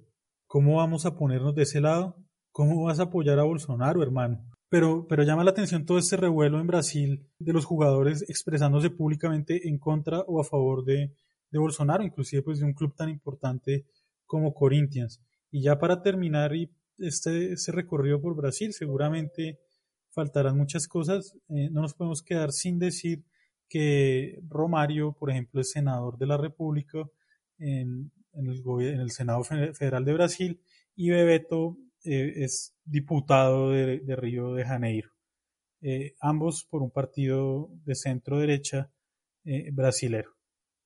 [0.47, 2.15] ¿Cómo vamos a ponernos de ese lado?
[2.53, 4.41] ¿Cómo vas a apoyar a Bolsonaro, hermano?
[4.69, 9.67] Pero, pero llama la atención todo este revuelo en Brasil de los jugadores expresándose públicamente
[9.67, 11.13] en contra o a favor de,
[11.51, 13.85] Bolsonaro, inclusive pues de un club tan importante
[14.25, 15.21] como Corinthians.
[15.51, 19.59] Y ya para terminar y este, este recorrido por Brasil, seguramente
[20.11, 21.37] faltarán muchas cosas.
[21.49, 23.25] Eh, no nos podemos quedar sin decir
[23.69, 26.99] que Romario, por ejemplo, es senador de la República
[27.57, 30.61] en, en, el, en el Senado Federal de Brasil
[30.95, 35.09] y Bebeto eh, es diputado de, de, Río de Janeiro.
[35.81, 38.91] Eh, ambos por un partido de centro derecha
[39.43, 40.31] eh, brasilero.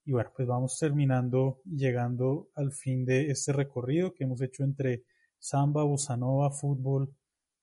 [0.05, 4.63] Y bueno, pues vamos terminando y llegando al fin de este recorrido que hemos hecho
[4.63, 5.03] entre
[5.37, 7.13] samba, bossa nova, fútbol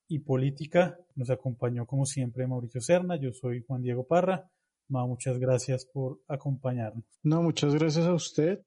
[0.08, 0.98] y política.
[1.14, 4.50] Nos acompañó como siempre Mauricio Serna, yo soy Juan Diego Parra.
[4.88, 7.04] Ma, muchas gracias por acompañarnos.
[7.22, 8.60] No, muchas gracias a usted.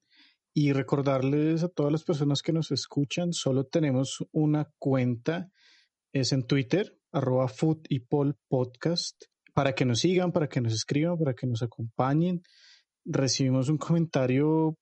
[0.54, 5.52] Y recordarles a todas las personas que nos escuchan, solo tenemos una cuenta,
[6.12, 7.88] es en Twitter, arroba Food
[8.48, 12.42] Podcast, para que nos sigan, para que nos escriban, para que nos acompañen.
[13.06, 14.78] Recibimos un comentario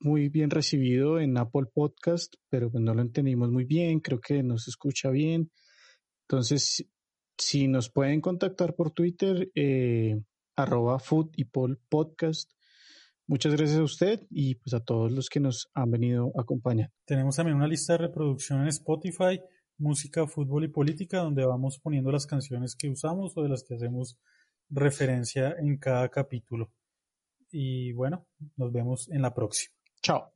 [0.00, 4.42] muy bien recibido en Apple Podcast, pero pues no lo entendimos muy bien, creo que
[4.42, 5.50] nos escucha bien.
[6.28, 6.86] Entonces,
[7.38, 10.20] si nos pueden contactar por Twitter, eh,
[10.56, 12.50] arroba Food y Pol Podcast,
[13.26, 16.90] Muchas gracias a usted y pues a todos los que nos han venido a acompañar.
[17.06, 19.40] Tenemos también una lista de reproducción en Spotify,
[19.78, 23.76] música, fútbol y política, donde vamos poniendo las canciones que usamos o de las que
[23.76, 24.18] hacemos
[24.68, 26.70] referencia en cada capítulo.
[27.50, 28.26] Y bueno,
[28.56, 29.74] nos vemos en la próxima.
[30.02, 30.33] Chao.